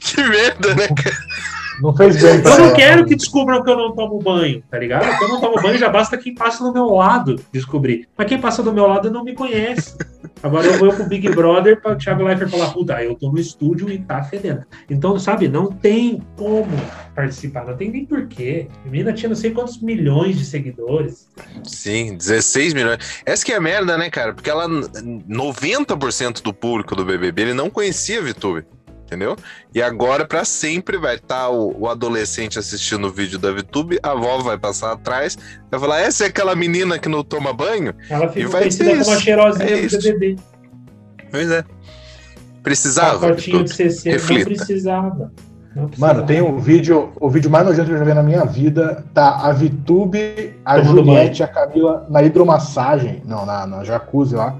Que 0.00 0.22
merda, 0.22 0.74
né, 0.74 0.88
cara? 0.88 1.16
Não 1.80 1.96
fez 1.96 2.20
bem 2.22 2.42
Eu 2.44 2.58
não 2.58 2.74
quero 2.74 3.06
que 3.06 3.16
descubram 3.16 3.62
que 3.62 3.70
eu 3.70 3.76
não 3.76 3.94
tomo 3.94 4.18
banho, 4.18 4.62
tá 4.70 4.78
ligado? 4.78 5.06
Eu 5.22 5.28
não 5.28 5.40
tomo 5.40 5.62
banho, 5.62 5.78
já 5.78 5.88
basta 5.88 6.18
quem 6.18 6.34
passa 6.34 6.62
do 6.62 6.72
meu 6.72 6.86
lado 6.90 7.36
descobrir. 7.50 8.06
Mas 8.16 8.28
quem 8.28 8.38
passa 8.38 8.62
do 8.62 8.72
meu 8.72 8.86
lado 8.86 9.10
não 9.10 9.24
me 9.24 9.34
conhece. 9.34 9.96
Agora 10.42 10.66
eu 10.66 10.78
vou 10.78 10.92
pro 10.92 11.04
Big 11.04 11.28
Brother 11.28 11.80
para 11.80 11.92
o 11.92 11.96
Thiago 11.96 12.24
Leifert 12.24 12.50
falar, 12.50 12.70
puta, 12.72 13.02
eu 13.02 13.14
tô 13.14 13.30
no 13.30 13.38
estúdio 13.38 13.90
e 13.90 13.98
tá 13.98 14.22
fedendo. 14.22 14.64
Então, 14.88 15.18
sabe, 15.18 15.48
não 15.48 15.70
tem 15.70 16.22
como 16.36 16.70
participar, 17.14 17.66
não 17.66 17.76
tem 17.76 17.90
nem 17.90 18.06
porquê. 18.06 18.66
A 18.84 18.88
menina 18.88 19.12
tinha 19.12 19.28
não 19.28 19.36
sei 19.36 19.50
quantos 19.50 19.80
milhões 19.82 20.38
de 20.38 20.44
seguidores. 20.44 21.28
Sim, 21.62 22.16
16 22.16 22.72
milhões. 22.72 23.22
Essa 23.26 23.44
que 23.44 23.52
é 23.52 23.56
a 23.56 23.60
merda, 23.60 23.98
né, 23.98 24.08
cara? 24.08 24.32
Porque 24.32 24.48
ela, 24.48 24.66
90% 24.66 26.42
do 26.42 26.54
público 26.54 26.96
do 26.96 27.04
BBB, 27.04 27.42
ele 27.42 27.54
não 27.54 27.68
conhecia 27.68 28.20
a 28.20 28.22
VTube. 28.22 28.64
Entendeu? 29.10 29.34
E 29.74 29.82
agora, 29.82 30.24
pra 30.24 30.44
sempre, 30.44 30.96
vai 30.96 31.16
estar 31.16 31.48
o, 31.50 31.74
o 31.80 31.88
adolescente 31.88 32.60
assistindo 32.60 33.08
o 33.08 33.10
vídeo 33.10 33.40
da 33.40 33.50
VTube, 33.50 33.98
a 34.04 34.12
avó 34.12 34.38
vai 34.38 34.56
passar 34.56 34.92
atrás, 34.92 35.36
vai 35.68 35.80
falar: 35.80 35.98
essa 35.98 36.22
é 36.22 36.26
aquela 36.28 36.54
menina 36.54 36.96
que 36.96 37.08
não 37.08 37.24
toma 37.24 37.52
banho? 37.52 37.92
Ela 38.08 38.26
E 38.26 38.28
ficou 38.28 38.50
vai 38.52 38.70
ser 38.70 38.84
como 38.84 39.10
a 39.10 39.14
isso. 39.14 39.20
cheirosinha 39.20 39.68
É 39.68 39.76
do 39.80 39.86
isso. 39.86 39.98
BBB. 39.98 40.36
Pois 41.28 41.50
é. 41.50 41.64
Precisava. 42.62 43.18
Pacotinho 43.28 43.64
de. 43.64 43.74
CC, 43.74 44.10
não 44.10 44.16
Reflita. 44.18 44.44
precisava. 44.54 45.32
Não 45.74 45.86
precisava. 45.88 46.14
Mano, 46.14 46.26
tem 46.26 46.40
um 46.40 46.58
vídeo, 46.58 47.10
o 47.20 47.28
vídeo 47.28 47.50
mais 47.50 47.64
nojento 47.66 47.88
que 47.88 47.94
eu 47.94 47.98
já 47.98 48.04
vi 48.04 48.14
na 48.14 48.22
minha 48.22 48.44
vida, 48.44 49.04
tá 49.12 49.38
a 49.46 49.52
Vitube, 49.52 50.54
a 50.64 50.76
Tomando 50.80 50.96
Juliette 50.98 51.40
e 51.40 51.44
a 51.44 51.48
Camila 51.48 52.06
na 52.08 52.22
hidromassagem, 52.22 53.22
não, 53.24 53.44
na, 53.44 53.66
na 53.66 53.82
jacuzzi 53.82 54.36
lá. 54.36 54.56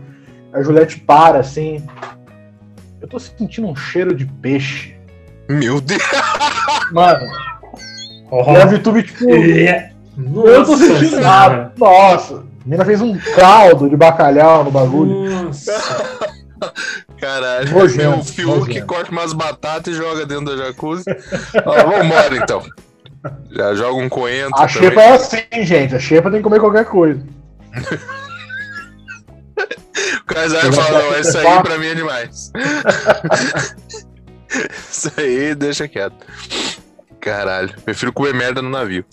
A 0.52 0.60
Juliette 0.62 0.98
para 1.00 1.38
assim. 1.38 1.84
Eu 3.00 3.08
tô 3.08 3.18
sentindo 3.18 3.68
um 3.68 3.74
cheiro 3.76 4.14
de 4.14 4.26
peixe. 4.26 4.94
Meu 5.48 5.80
Deus! 5.80 6.02
Mano, 6.92 7.26
Ó, 8.30 8.52
e 8.52 8.56
a 8.60 8.66
Vitube, 8.66 9.02
tipo, 9.02 9.28
é. 9.28 9.92
eu 10.16 10.64
tô 10.64 10.72
Nossa 10.72 10.86
sentindo 10.86 11.20
nada. 11.20 11.72
Nossa, 11.76 12.34
a 12.36 12.42
menina 12.64 12.84
fez 12.84 13.00
um 13.00 13.18
caldo 13.34 13.88
de 13.88 13.96
bacalhau 13.96 14.64
no 14.64 14.70
bagulho. 14.70 15.30
Nossa. 15.30 15.72
Caralho, 17.18 17.70
Nojento, 17.70 18.20
o 18.20 18.24
Fiuk 18.24 18.58
nojento. 18.68 18.86
corta 18.86 19.10
umas 19.10 19.32
batatas 19.32 19.94
e 19.94 19.96
joga 19.96 20.24
dentro 20.24 20.56
da 20.56 20.64
jacuzzi. 20.64 21.04
Ó, 21.66 21.72
vambora 21.72 22.36
então. 22.36 22.62
Já 23.50 23.74
joga 23.74 23.94
um 24.02 24.08
coentro. 24.08 24.54
A 24.54 24.66
também. 24.66 24.88
xepa 24.88 25.02
é 25.02 25.12
assim, 25.12 25.64
gente. 25.64 25.94
A 25.94 25.98
xepa 25.98 26.30
tem 26.30 26.38
que 26.38 26.44
comer 26.44 26.60
qualquer 26.60 26.86
coisa. 26.86 27.22
O 30.30 30.34
Kaysar 30.34 30.64
não, 30.64 31.18
isso 31.20 31.38
aí 31.38 31.44
falar. 31.44 31.62
pra 31.62 31.78
mim 31.78 31.86
é 31.86 31.94
demais. 31.94 32.52
isso 34.90 35.12
aí 35.16 35.54
deixa 35.54 35.88
quieto. 35.88 36.26
Caralho, 37.20 37.74
prefiro 37.84 38.12
comer 38.12 38.34
merda 38.34 38.62
no 38.62 38.70
navio. 38.70 39.04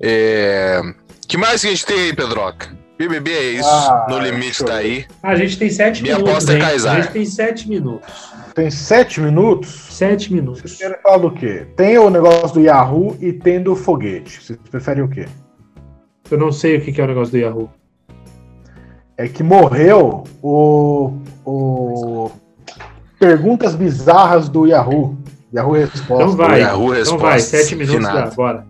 É... 0.00 0.80
que 1.28 1.36
mais 1.36 1.60
que 1.60 1.68
a 1.68 1.70
gente 1.70 1.84
tem 1.86 1.98
aí, 2.00 2.14
Pedroca? 2.14 2.70
BBB 2.98 3.30
é 3.32 3.50
isso, 3.52 3.68
Ah, 3.68 4.06
no 4.08 4.18
limite 4.18 4.64
tá 4.64 4.74
aí. 4.76 5.06
A 5.22 5.34
gente 5.34 5.58
tem 5.58 5.68
sete 5.70 6.02
Minha 6.02 6.16
minutos. 6.18 6.48
aposta 6.48 6.52
é. 6.52 6.90
A 6.90 7.00
gente 7.00 7.12
tem 7.12 7.24
sete 7.26 7.68
minutos. 7.68 8.32
Tem 8.54 8.70
sete 8.70 9.20
minutos. 9.20 9.70
Sete 9.90 10.28
Vocês 10.28 10.30
minutos. 10.30 10.76
querem 10.76 10.96
falar 11.02 11.18
do 11.18 11.30
quê? 11.32 11.66
Tem 11.76 11.98
o 11.98 12.10
negócio 12.10 12.54
do 12.54 12.60
Yahoo 12.60 13.16
e 13.20 13.32
tem 13.32 13.60
do 13.60 13.74
foguete. 13.74 14.42
Vocês 14.44 14.58
preferem 14.70 15.02
o 15.02 15.08
quê? 15.08 15.26
Eu 16.30 16.38
não 16.38 16.52
sei 16.52 16.76
o 16.76 16.80
que 16.80 16.92
que 16.92 17.00
é 17.00 17.04
o 17.04 17.08
negócio 17.08 17.32
do 17.32 17.38
Yahoo. 17.38 17.70
É 19.22 19.28
que 19.28 19.42
morreu 19.44 20.24
o. 20.42 21.12
o 21.46 22.30
Perguntas 23.20 23.76
bizarras 23.76 24.48
do 24.48 24.66
Yahoo. 24.66 25.16
Yahoo 25.54 25.74
Resposta. 25.74 26.24
Então 26.24 26.36
vai. 26.36 26.60
Yahoo 26.60 26.96
Então 26.96 27.18
vai, 27.18 27.38
sete 27.38 27.76
minutos 27.76 28.02
dá, 28.02 28.26
bora. 28.30 28.66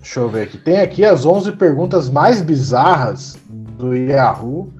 Deixa 0.00 0.18
eu 0.18 0.28
ver 0.28 0.42
aqui. 0.42 0.58
Tem 0.58 0.80
aqui 0.80 1.04
as 1.04 1.24
11 1.24 1.52
perguntas 1.52 2.10
mais 2.10 2.42
bizarras 2.42 3.38
do 3.48 3.94
Yahoo. 3.94 4.72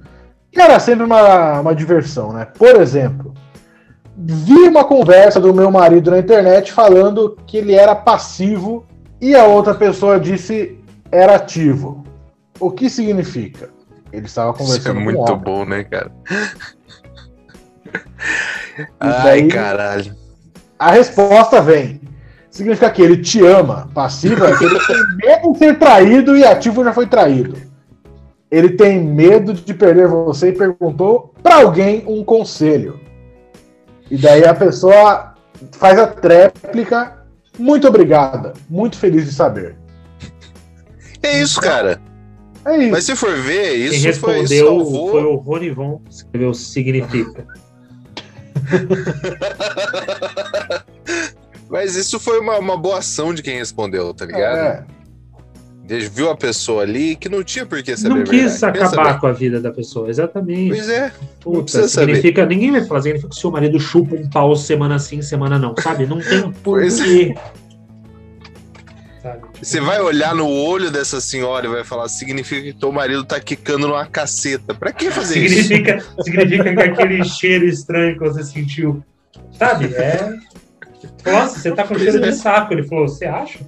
Que 0.51 0.59
era 0.59 0.77
sempre 0.81 1.05
uma, 1.05 1.61
uma 1.61 1.73
diversão, 1.73 2.33
né? 2.33 2.43
Por 2.43 2.75
exemplo, 2.81 3.33
vi 4.17 4.67
uma 4.67 4.83
conversa 4.83 5.39
do 5.39 5.53
meu 5.53 5.71
marido 5.71 6.11
na 6.11 6.19
internet 6.19 6.73
falando 6.73 7.37
que 7.47 7.55
ele 7.55 7.73
era 7.73 7.95
passivo 7.95 8.85
e 9.21 9.33
a 9.33 9.45
outra 9.45 9.73
pessoa 9.73 10.19
disse 10.19 10.77
era 11.09 11.35
ativo. 11.35 12.03
O 12.59 12.69
que 12.69 12.89
significa? 12.89 13.69
Ele 14.11 14.25
estava 14.25 14.51
Isso 14.51 14.61
é 14.61 14.65
conversando 14.65 14.93
com 14.95 14.99
um 14.99 15.03
muito 15.03 15.35
bom, 15.37 15.65
né, 15.65 15.83
cara? 15.83 16.11
Ai, 18.99 19.23
daí- 19.23 19.47
caralho. 19.47 20.15
A 20.77 20.91
resposta 20.91 21.61
vem. 21.61 22.01
Significa 22.49 22.89
que 22.89 23.01
ele 23.01 23.17
te 23.17 23.45
ama. 23.45 23.89
Passivo 23.93 24.43
é 24.45 24.57
que 24.57 24.65
ele 24.65 24.79
tem 24.79 24.97
medo 25.17 25.53
de 25.53 25.59
ser 25.59 25.79
traído 25.79 26.35
e 26.35 26.43
ativo 26.43 26.83
já 26.83 26.91
foi 26.91 27.07
traído. 27.07 27.55
Ele 28.49 28.71
tem 28.71 29.01
medo 29.01 29.53
de 29.53 29.73
perder 29.73 30.07
você 30.07 30.49
e 30.49 30.53
perguntou 30.53 31.33
para 31.41 31.61
alguém 31.61 32.03
um 32.05 32.23
conselho. 32.23 32.99
E 34.09 34.17
daí 34.17 34.45
a 34.45 34.53
pessoa 34.53 35.35
faz 35.71 35.97
a 35.97 36.07
tréplica. 36.07 37.19
Muito 37.57 37.87
obrigada. 37.87 38.53
Muito 38.69 38.97
feliz 38.97 39.25
de 39.25 39.33
saber. 39.33 39.77
É 41.23 41.39
isso, 41.39 41.61
cara. 41.61 42.01
É 42.65 42.77
isso. 42.77 42.91
Mas 42.91 43.03
se 43.05 43.15
for 43.15 43.35
ver, 43.37 43.71
Quem 43.71 43.85
isso 43.85 44.19
foi 44.19 44.33
respondeu 44.33 44.67
salvou. 44.67 45.11
foi 45.11 45.23
o 45.23 45.35
Rony 45.35 45.69
Von, 45.71 45.99
que 45.99 46.11
escreveu 46.13 46.53
significa. 46.53 47.45
Mas 51.69 51.95
isso 51.95 52.19
foi 52.19 52.39
uma, 52.39 52.57
uma 52.59 52.77
boa 52.77 52.99
ação 52.99 53.33
de 53.33 53.41
quem 53.41 53.57
respondeu, 53.57 54.13
tá 54.13 54.25
ligado? 54.25 54.57
É. 54.57 54.85
Viu 56.13 56.29
a 56.29 56.37
pessoa 56.37 56.83
ali 56.83 57.15
que 57.17 57.27
não 57.27 57.43
tinha 57.43 57.65
por 57.65 57.81
que 57.83 57.97
saber 57.97 58.15
Não 58.15 58.23
quis 58.23 58.61
verdade. 58.61 58.79
Acabar 58.83 59.19
com 59.19 59.27
a 59.27 59.33
vida 59.33 59.59
da 59.59 59.71
pessoa, 59.71 60.09
exatamente. 60.09 60.69
Pois 60.69 60.87
é. 60.89 61.11
Puta, 61.39 61.63
precisa 61.63 61.87
saber. 61.89 62.15
significa, 62.15 62.45
ninguém 62.45 62.71
vai 62.71 62.85
falar, 62.85 63.01
significa 63.01 63.29
que 63.29 63.35
o 63.35 63.39
seu 63.39 63.51
marido 63.51 63.77
chupa 63.79 64.15
um 64.15 64.29
pau 64.29 64.55
semana 64.55 64.97
sim, 64.99 65.21
semana 65.21 65.59
não, 65.59 65.75
sabe? 65.77 66.05
Não 66.05 66.21
tem 66.21 66.49
Pois 66.63 66.99
é. 66.99 67.03
porquê. 67.03 67.35
Sabe? 69.21 69.41
Você 69.61 69.79
vai 69.79 70.01
olhar 70.01 70.33
no 70.33 70.49
olho 70.49 70.89
dessa 70.89 71.21
senhora 71.21 71.67
e 71.67 71.69
vai 71.69 71.83
falar, 71.83 72.09
significa 72.09 72.61
que 72.61 72.73
teu 72.73 72.91
marido 72.91 73.23
tá 73.23 73.39
quicando 73.39 73.87
numa 73.87 74.05
caceta. 74.07 74.73
Pra 74.73 74.91
que 74.91 75.11
fazer 75.11 75.39
isso? 75.39 75.63
Significa, 75.63 76.03
significa 76.23 76.75
que 76.75 76.81
aquele 76.81 77.23
cheiro 77.23 77.65
estranho 77.65 78.17
que 78.17 78.23
você 78.23 78.43
sentiu, 78.43 79.03
sabe? 79.57 79.93
É. 79.93 80.33
Nossa, 81.23 81.59
você 81.59 81.71
tá 81.71 81.83
com 81.83 81.97
cheiro 81.99 82.19
de 82.19 82.33
saco. 82.33 82.73
Ele 82.73 82.83
falou, 82.83 83.07
você 83.07 83.25
acha? 83.25 83.59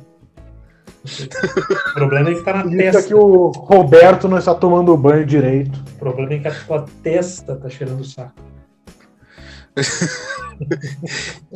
O 1.05 1.93
problema 1.93 2.29
é 2.31 2.33
que 2.33 2.41
tá 2.43 2.53
na 2.53 2.63
Significa 2.63 2.91
testa. 2.93 3.07
que 3.07 3.13
o 3.13 3.49
Roberto 3.49 4.27
não 4.27 4.37
está 4.39 4.55
tomando 4.55 4.97
banho 4.97 5.25
direito. 5.25 5.77
O 5.95 5.99
problema 5.99 6.33
é 6.33 6.39
que 6.39 6.47
a 6.47 6.55
tua 6.63 6.85
testa 7.03 7.55
tá 7.55 7.69
cheirando 7.69 8.03
saco. 8.03 8.41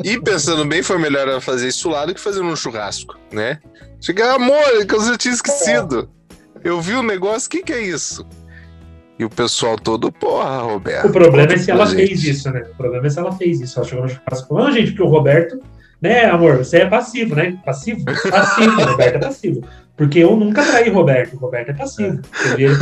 E 0.04 0.20
pensando 0.20 0.66
bem, 0.66 0.82
foi 0.82 0.98
melhor 0.98 1.28
ela 1.28 1.40
fazer 1.40 1.68
isso 1.68 1.88
lá 1.90 2.06
do 2.06 2.14
que 2.14 2.20
fazer 2.20 2.42
num 2.42 2.56
churrasco, 2.56 3.18
né? 3.32 3.60
Chegar, 4.00 4.36
amor, 4.36 4.86
que 4.88 4.96
eu 4.96 5.04
já 5.04 5.18
tinha 5.18 5.34
esquecido. 5.34 6.10
Eu 6.64 6.82
vi 6.82 6.94
o 6.94 7.04
negócio, 7.04 7.48
o 7.48 7.50
que, 7.50 7.64
que 7.64 7.74
é 7.74 7.82
isso? 7.82 8.26
E 9.20 9.26
o 9.26 9.30
pessoal 9.30 9.78
todo, 9.78 10.12
porra, 10.12 10.60
Roberto. 10.62 11.08
O 11.08 11.12
problema 11.12 11.54
é 11.54 11.58
se 11.58 11.72
ela 11.72 11.86
gente. 11.88 12.08
fez 12.08 12.24
isso, 12.24 12.52
né? 12.52 12.64
O 12.72 12.78
problema 12.78 13.08
é 13.08 13.10
se 13.10 13.18
ela 13.18 13.32
fez 13.32 13.60
isso. 13.60 13.80
Ela 13.80 13.88
chegou 13.88 14.04
no 14.04 14.10
churrasco 14.10 14.46
e 14.46 14.48
falou, 14.48 14.64
não, 14.64 14.72
gente, 14.72 14.92
porque 14.92 15.04
o 15.04 15.08
Roberto, 15.08 15.60
né, 16.00 16.26
amor, 16.26 16.58
você 16.58 16.78
é 16.78 16.86
passivo, 16.86 17.36
né? 17.36 17.58
Passivo? 17.66 18.06
Passivo, 18.06 18.80
o 18.80 18.86
Roberto 18.86 19.16
é 19.16 19.20
passivo. 19.20 19.68
Porque 19.96 20.20
eu 20.20 20.36
nunca 20.36 20.64
traí 20.64 20.90
Roberto, 20.90 21.34
o 21.34 21.40
Roberto 21.40 21.70
é 21.70 21.74
passivo. 21.74 22.22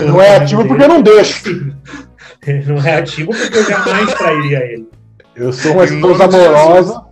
Não 0.06 0.22
é 0.22 0.36
ativo 0.36 0.64
dele, 0.64 0.70
porque 0.70 0.84
eu 0.84 0.90
não 0.90 1.02
deixo. 1.02 1.74
não 2.68 2.84
é 2.86 2.98
ativo 2.98 3.32
porque 3.32 3.58
eu 3.58 3.64
jamais 3.64 4.14
trairia 4.16 4.60
ele. 4.66 4.90
Eu 5.34 5.54
sou 5.54 5.72
uma 5.72 5.86
esposa 5.86 6.26
amorosa. 6.26 7.06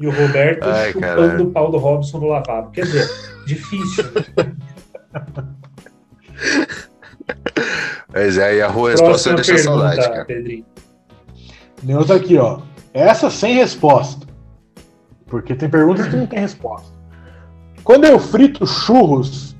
E 0.00 0.06
o 0.06 0.10
Roberto 0.10 0.64
Ai, 0.64 0.92
chupando 0.92 1.16
caralho. 1.16 1.44
o 1.44 1.50
pau 1.50 1.70
do 1.70 1.76
Robson 1.76 2.18
no 2.18 2.28
lavabo. 2.28 2.70
Quer 2.70 2.86
dizer, 2.86 3.06
difícil. 3.46 4.04
Mas 8.12 8.38
aí 8.38 8.62
a 8.62 8.68
rua 8.68 8.92
resposta 8.92 9.34
deixa 9.34 9.58
saudade, 9.58 10.00
cara. 10.00 10.24
Pedrinho. 10.24 10.64
Neuza 11.82 12.14
aqui, 12.14 12.38
ó. 12.38 12.60
Essa 12.94 13.28
sem 13.30 13.54
resposta. 13.54 14.26
Porque 15.26 15.54
tem 15.54 15.68
perguntas 15.68 16.08
que 16.08 16.16
não 16.16 16.26
tem 16.26 16.38
resposta. 16.40 16.98
Quando 17.84 18.06
eu 18.06 18.18
frito 18.18 18.66
churros 18.66 19.54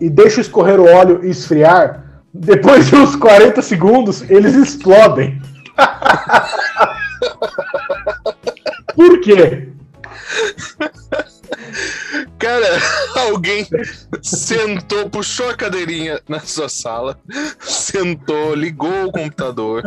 e 0.00 0.08
deixo 0.08 0.40
escorrer 0.40 0.78
o 0.78 0.88
óleo 0.88 1.24
e 1.24 1.30
esfriar, 1.30 2.22
depois 2.32 2.86
de 2.86 2.94
uns 2.94 3.16
40 3.16 3.60
segundos, 3.62 4.22
eles 4.30 4.54
explodem. 4.54 5.42
Por 8.96 9.20
quê? 9.20 9.68
Cara, 12.38 12.66
alguém 13.16 13.66
sentou, 14.22 15.08
puxou 15.08 15.48
a 15.48 15.54
cadeirinha 15.54 16.20
na 16.28 16.40
sua 16.40 16.68
sala, 16.68 17.18
sentou, 17.60 18.54
ligou 18.54 19.06
o 19.06 19.12
computador, 19.12 19.82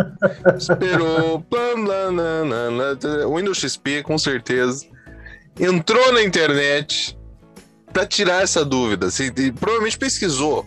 esperou, 0.57 1.43
o 3.27 3.35
Windows 3.35 3.57
XP, 3.59 4.03
com 4.03 4.17
certeza, 4.17 4.85
entrou 5.59 6.13
na 6.13 6.23
internet 6.23 7.17
pra 7.91 8.05
tirar 8.05 8.43
essa 8.43 8.63
dúvida. 8.63 9.07
Assim, 9.07 9.31
provavelmente 9.59 9.97
pesquisou. 9.97 10.65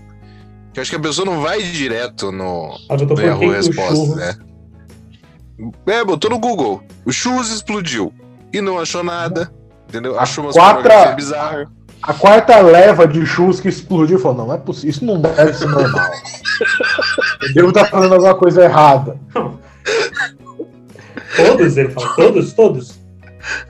Que 0.72 0.80
acho 0.80 0.90
que 0.90 0.96
a 0.96 1.00
pessoa 1.00 1.26
não 1.26 1.42
vai 1.42 1.62
direto 1.62 2.32
no, 2.32 2.78
botou 2.88 3.16
no 3.16 3.22
Yahoo 3.22 3.50
Resposta, 3.50 4.16
né? 4.16 4.38
É, 5.86 6.02
botou 6.02 6.30
no 6.30 6.38
Google. 6.38 6.82
O 7.04 7.12
churros 7.12 7.50
explodiu. 7.50 8.12
E 8.52 8.60
não 8.60 8.78
achou 8.78 9.02
nada. 9.02 9.52
Entendeu? 9.88 10.18
Achou 10.18 10.44
umas 10.44 10.54
quatro- 10.56 10.82
coreografias 10.82 11.16
bizarras. 11.16 11.68
A 12.02 12.12
quarta 12.14 12.58
leva 12.60 13.06
de 13.06 13.24
churros 13.24 13.60
que 13.60 13.68
explodiu 13.68 14.18
falou: 14.18 14.38
não, 14.38 14.46
não 14.48 14.54
é 14.54 14.58
possível, 14.58 14.90
isso 14.90 15.04
não 15.04 15.20
deve 15.20 15.52
ser 15.54 15.66
normal. 15.68 16.10
Eu 17.42 17.54
devo 17.54 17.68
estar 17.68 17.84
fazendo 17.86 18.14
alguma 18.14 18.34
coisa 18.34 18.64
errada. 18.64 19.16
Todos, 21.36 21.76
ele 21.76 21.88
fala, 21.90 22.14
todos, 22.14 22.52
todos. 22.52 22.98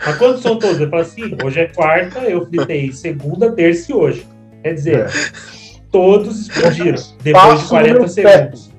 Mas 0.05 0.17
quantos 0.19 0.43
são 0.43 0.59
todos? 0.59 0.81
Ele 0.81 0.91
fala 0.91 1.03
assim, 1.03 1.37
hoje 1.43 1.61
é 1.61 1.67
quarta, 1.69 2.19
eu 2.21 2.47
fritei 2.47 2.93
segunda, 2.93 3.53
terça 3.53 3.91
e 3.91 3.95
hoje. 3.95 4.27
Quer 4.63 4.75
dizer, 4.75 5.07
É. 5.07 5.09
todos 5.91 6.41
explodiram 6.49 7.03
depois 7.23 7.23
de 7.23 7.33
Passo 7.33 7.69
40 7.69 7.93
número 7.95 8.09
segundos. 8.13 8.71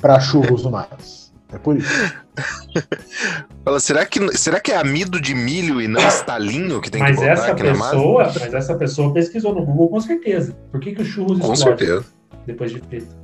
Para 0.00 0.20
churros 0.20 0.64
humanos. 0.64 1.32
É 1.52 1.58
por 1.58 1.76
isso. 1.76 2.14
Fala, 3.64 3.78
será 3.78 4.06
que, 4.06 4.36
será 4.36 4.58
que 4.58 4.72
é 4.72 4.76
amido 4.76 5.20
de 5.20 5.34
milho 5.34 5.80
e 5.80 5.88
não 5.88 6.00
estalinho 6.06 6.80
que 6.80 6.90
tem 6.90 7.00
Mas 7.00 7.18
que 7.18 7.24
essa 7.24 7.54
pessoa, 7.54 8.32
mas 8.40 8.54
essa 8.54 8.74
pessoa 8.74 9.12
pesquisou 9.12 9.54
no 9.54 9.64
Google 9.64 9.88
com 9.90 10.00
certeza. 10.00 10.56
Por 10.70 10.80
que, 10.80 10.92
que 10.92 11.02
o 11.02 11.04
churros 11.04 11.38
Com 11.38 11.52
explode 11.52 11.84
certeza. 11.84 12.04
depois 12.46 12.72
de 12.72 12.80
frito? 12.80 13.14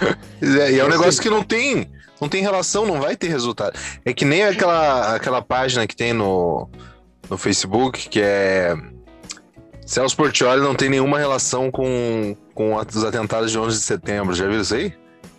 É, 0.42 0.72
e 0.72 0.78
é 0.78 0.84
um 0.84 0.90
negócio 0.90 1.22
que 1.22 1.30
não 1.30 1.42
tem, 1.42 1.90
não 2.20 2.28
tem 2.28 2.42
relação, 2.42 2.84
não 2.84 3.00
vai 3.00 3.16
ter 3.16 3.28
resultado. 3.28 3.78
É 4.04 4.12
que 4.12 4.26
nem 4.26 4.44
aquela, 4.44 5.14
aquela 5.14 5.40
página 5.40 5.86
que 5.86 5.96
tem 5.96 6.12
no, 6.12 6.68
no 7.30 7.38
Facebook, 7.38 8.06
que 8.10 8.20
é. 8.20 8.76
Celso 9.86 10.14
Portioli 10.14 10.60
não 10.60 10.74
tem 10.74 10.90
nenhuma 10.90 11.18
relação 11.18 11.70
com, 11.70 12.36
com 12.54 12.74
os 12.74 13.04
atentados 13.04 13.50
de 13.50 13.58
11 13.58 13.78
de 13.78 13.84
setembro. 13.84 14.34
Já 14.34 14.46
viu 14.46 14.60
isso 14.60 14.74
aí? 14.74 14.92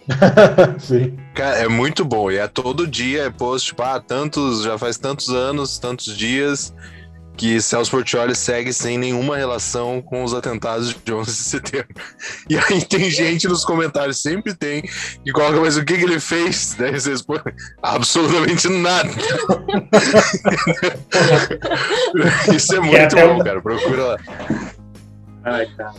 Sim. 0.79 1.17
Cara, 1.35 1.57
é 1.57 1.67
muito 1.67 2.05
bom. 2.05 2.31
E 2.31 2.37
é 2.37 2.47
todo 2.47 2.87
dia, 2.87 3.23
é 3.23 3.29
post, 3.29 3.67
tipo, 3.67 3.83
ah, 3.83 3.99
tantos, 3.99 4.63
já 4.63 4.77
faz 4.77 4.97
tantos 4.97 5.29
anos, 5.29 5.77
tantos 5.77 6.15
dias 6.17 6.73
que 7.35 7.61
Celso 7.61 7.91
Portioli 7.91 8.35
segue 8.35 8.73
sem 8.73 8.97
nenhuma 8.97 9.37
relação 9.37 10.01
com 10.01 10.23
os 10.23 10.33
atentados 10.33 10.95
de 11.05 11.13
11 11.13 11.31
de 11.31 11.37
setembro. 11.37 11.87
E 12.49 12.57
aí 12.57 12.83
tem 12.83 13.09
gente 13.11 13.47
nos 13.47 13.63
comentários, 13.63 14.19
sempre 14.19 14.55
tem, 14.55 14.81
que 14.81 15.31
coloca, 15.31 15.59
mas 15.61 15.77
o 15.77 15.85
que, 15.85 15.97
que 15.97 16.03
ele 16.03 16.19
fez? 16.19 16.75
Daí 16.79 16.99
você 16.99 17.11
responde, 17.11 17.43
absolutamente 17.83 18.67
nada. 18.69 19.09
Isso 22.55 22.75
é 22.75 22.79
muito 22.79 22.97
até 22.97 23.27
bom, 23.27 23.35
um- 23.35 23.39
cara. 23.43 23.61
Procura 23.61 24.03
lá. 24.03 24.17
Ai, 25.43 25.67
cara. 25.77 25.93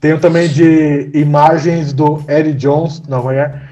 Tenho 0.00 0.18
também 0.18 0.48
de 0.48 1.10
imagens 1.12 1.92
do 1.92 2.24
Eric 2.26 2.54
Johnson. 2.54 3.02
Não, 3.06 3.20
como 3.20 3.32
é? 3.32 3.38
é? 3.38 3.62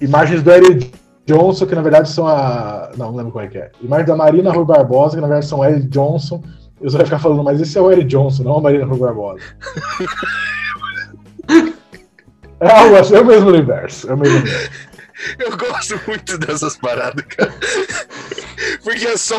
Imagens 0.00 0.42
do 0.42 0.50
Eric 0.52 0.92
Johnson, 1.26 1.66
que 1.66 1.74
na 1.74 1.82
verdade 1.82 2.08
são 2.08 2.28
a. 2.28 2.92
Não, 2.96 3.10
não 3.10 3.16
lembro 3.16 3.32
como 3.32 3.44
é 3.44 3.48
que 3.48 3.58
é. 3.58 3.72
Imagens 3.82 4.06
da 4.06 4.16
Marina 4.16 4.52
Rui 4.52 4.64
Barbosa, 4.64 5.16
que 5.16 5.20
na 5.20 5.26
verdade 5.26 5.46
são 5.46 5.64
Eric 5.64 5.88
Johnson. 5.88 6.42
Eu 6.80 6.90
só 6.90 6.98
vai 6.98 7.06
ficar 7.06 7.18
falando, 7.18 7.42
mas 7.42 7.60
esse 7.60 7.76
é 7.76 7.80
o 7.80 7.90
Eric 7.90 8.06
Johnson, 8.06 8.44
não 8.44 8.58
a 8.58 8.60
Marina 8.60 8.84
Rui 8.84 9.00
Barbosa. 9.00 9.40
é 12.60 12.70
algo 12.70 12.96
assim, 12.96 13.16
é 13.16 13.20
o 13.20 13.26
mesmo 13.26 13.48
universo. 13.48 14.08
É 14.08 14.14
o 14.14 14.18
mesmo 14.18 14.38
universo. 14.38 14.70
Eu 15.38 15.56
gosto 15.56 16.00
muito 16.06 16.38
dessas 16.38 16.76
paradas, 16.76 17.24
cara. 17.24 17.52
Porque 18.82 19.06
é 19.06 19.16
só, 19.16 19.36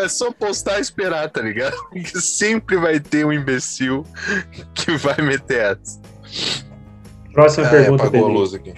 é 0.00 0.08
só 0.08 0.30
postar 0.32 0.78
e 0.78 0.82
esperar, 0.82 1.28
tá 1.30 1.40
ligado? 1.42 1.76
Porque 1.90 2.18
sempre 2.20 2.76
vai 2.76 2.98
ter 3.00 3.24
um 3.26 3.32
imbecil 3.32 4.04
que 4.74 4.96
vai 4.96 5.16
meter 5.22 5.76
essa. 5.78 6.00
Próxima 7.32 7.66
Ah, 7.66 7.70
pergunta, 7.70 8.04
apagou 8.06 8.28
a 8.28 8.32
luz 8.32 8.54
aqui. 8.54 8.72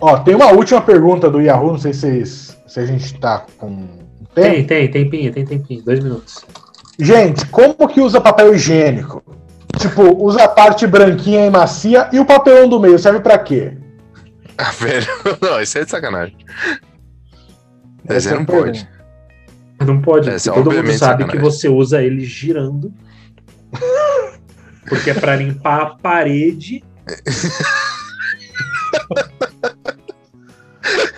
Ó, 0.00 0.18
tem 0.20 0.34
uma 0.34 0.50
última 0.52 0.80
pergunta 0.80 1.30
do 1.30 1.40
Yahoo, 1.40 1.72
não 1.72 1.78
sei 1.78 1.92
se, 1.92 2.00
vocês- 2.00 2.58
se 2.66 2.80
a 2.80 2.86
gente 2.86 3.18
tá 3.20 3.44
com 3.58 3.86
tempo. 4.34 4.34
Tem, 4.34 4.66
tem, 4.66 4.90
tempinho, 4.90 5.32
tem 5.32 5.44
tempinho. 5.44 5.82
Dois 5.82 6.00
minutos. 6.02 6.44
Gente, 6.98 7.46
como 7.46 7.74
que 7.88 8.00
usa 8.00 8.20
papel 8.20 8.54
higiênico? 8.54 9.22
Tipo, 9.78 10.02
usa 10.24 10.44
a 10.44 10.48
parte 10.48 10.86
branquinha 10.86 11.46
e 11.46 11.50
macia 11.50 12.08
e 12.12 12.18
o 12.18 12.24
papelão 12.24 12.68
do 12.68 12.80
meio 12.80 12.98
serve 12.98 13.20
pra 13.20 13.38
quê? 13.38 13.72
Ah, 14.58 14.70
velho. 14.72 15.06
Não, 15.40 15.60
isso 15.60 15.78
é 15.78 15.84
de 15.84 15.90
sacanagem. 15.90 16.36
Mas 18.10 18.26
Essa 18.26 18.34
é 18.34 18.38
não 18.38 18.44
pode. 18.44 18.88
Não 19.86 20.02
pode, 20.02 20.28
Essa 20.28 20.50
é 20.50 20.52
todo 20.52 20.72
mundo 20.72 20.92
sabe 20.92 21.24
que 21.24 21.30
sacanagem. 21.30 21.40
você 21.40 21.68
usa 21.68 22.02
ele 22.02 22.24
girando. 22.24 22.92
Porque 24.88 25.10
é 25.10 25.14
pra 25.14 25.36
limpar 25.36 25.80
a 25.80 25.86
parede. 25.94 26.82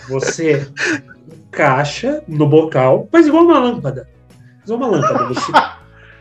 Você 0.08 0.68
encaixa 1.48 2.22
no 2.28 2.46
bocal, 2.46 3.08
faz 3.10 3.26
igual 3.26 3.44
uma 3.44 3.58
lâmpada. 3.58 4.06
Faz 4.58 4.70
igual 4.70 4.90
uma 4.90 4.98
lâmpada. 4.98 5.28
Você 5.28 5.52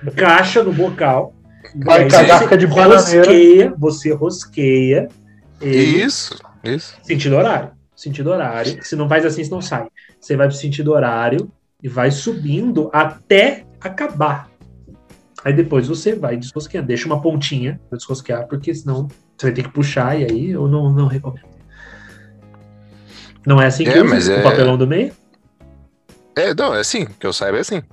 encaixa 0.07 0.63
no 0.63 0.71
bocal. 0.71 1.35
Vai 1.83 2.09
você 2.09 2.39
fica 2.39 2.57
de 2.57 2.67
bananeira. 2.67 2.95
rosqueia, 2.95 3.73
você 3.77 4.13
rosqueia 4.13 5.09
ele 5.61 6.03
Isso, 6.03 6.37
isso. 6.63 6.95
Sentido 7.03 7.35
horário. 7.35 7.71
Sentido 8.01 8.31
horário. 8.31 8.83
Se 8.83 8.95
não 8.95 9.07
faz 9.07 9.23
assim, 9.23 9.43
você 9.43 9.51
não 9.51 9.61
sai. 9.61 9.87
Você 10.19 10.35
vai 10.35 10.47
pro 10.47 10.55
sentido 10.57 10.91
horário 10.91 11.51
e 11.83 11.87
vai 11.87 12.09
subindo 12.09 12.89
até 12.91 13.63
acabar. 13.79 14.49
Aí 15.45 15.53
depois 15.53 15.87
você 15.87 16.15
vai 16.15 16.35
desrosqueando. 16.35 16.87
Deixa 16.87 17.05
uma 17.05 17.21
pontinha 17.21 17.79
pra 17.89 17.97
desrosquear, 17.99 18.47
porque 18.47 18.73
senão 18.73 19.07
você 19.37 19.45
vai 19.47 19.51
ter 19.53 19.61
que 19.61 19.69
puxar 19.69 20.19
e 20.19 20.23
aí 20.25 20.49
eu 20.49 20.67
não, 20.67 20.91
não 20.91 21.05
recomendo. 21.05 21.45
Não 23.45 23.61
é 23.61 23.67
assim 23.67 23.83
que 23.83 23.91
É, 23.91 24.01
usa 24.01 24.33
o 24.33 24.37
é- 24.37 24.41
papelão 24.41 24.77
do 24.79 24.87
meio? 24.87 25.13
É, 26.35 26.55
não, 26.55 26.73
é 26.73 26.79
assim, 26.79 27.05
que 27.05 27.27
eu 27.27 27.33
saiba 27.33 27.57
é 27.57 27.61
assim. 27.61 27.83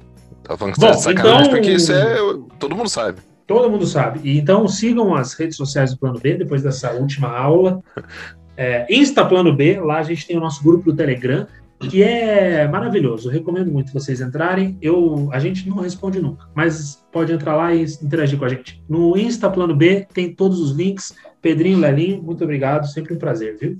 Tava 0.42 0.56
falando 0.56 0.74
que 0.74 0.80
Bom, 0.80 0.90
tá 0.90 1.12
então- 1.12 1.50
porque 1.50 1.72
isso 1.72 1.92
é. 1.92 2.16
Todo 2.58 2.74
mundo 2.74 2.88
sabe. 2.88 3.20
Todo 3.46 3.68
mundo 3.70 3.86
sabe. 3.86 4.20
E 4.24 4.38
então 4.38 4.66
sigam 4.68 5.14
as 5.14 5.34
redes 5.34 5.56
sociais 5.58 5.90
do 5.90 5.98
Plano 5.98 6.18
B 6.18 6.34
depois 6.38 6.62
dessa 6.62 6.92
última 6.92 7.28
aula. 7.28 7.82
É, 8.58 8.84
Insta 8.90 9.24
Plano 9.24 9.54
B, 9.54 9.78
lá 9.78 9.98
a 9.98 10.02
gente 10.02 10.26
tem 10.26 10.36
o 10.36 10.40
nosso 10.40 10.64
grupo 10.64 10.90
do 10.90 10.96
Telegram, 10.96 11.46
que 11.78 12.02
é 12.02 12.66
maravilhoso. 12.66 13.28
Eu 13.28 13.32
recomendo 13.32 13.70
muito 13.70 13.92
vocês 13.92 14.20
entrarem. 14.20 14.76
Eu, 14.82 15.28
a 15.32 15.38
gente 15.38 15.68
não 15.68 15.76
responde 15.76 16.20
nunca, 16.20 16.48
mas 16.56 17.06
pode 17.12 17.32
entrar 17.32 17.54
lá 17.54 17.72
e 17.72 17.84
interagir 18.02 18.36
com 18.36 18.44
a 18.44 18.48
gente. 18.48 18.82
No 18.88 19.16
Insta 19.16 19.48
Plano 19.48 19.76
B 19.76 20.08
tem 20.12 20.34
todos 20.34 20.58
os 20.58 20.72
links. 20.72 21.14
Pedrinho, 21.40 21.78
Lelinho, 21.78 22.20
muito 22.20 22.42
obrigado. 22.42 22.88
Sempre 22.88 23.14
um 23.14 23.18
prazer, 23.18 23.56
viu? 23.56 23.78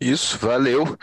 Isso, 0.00 0.38
valeu. 0.38 0.96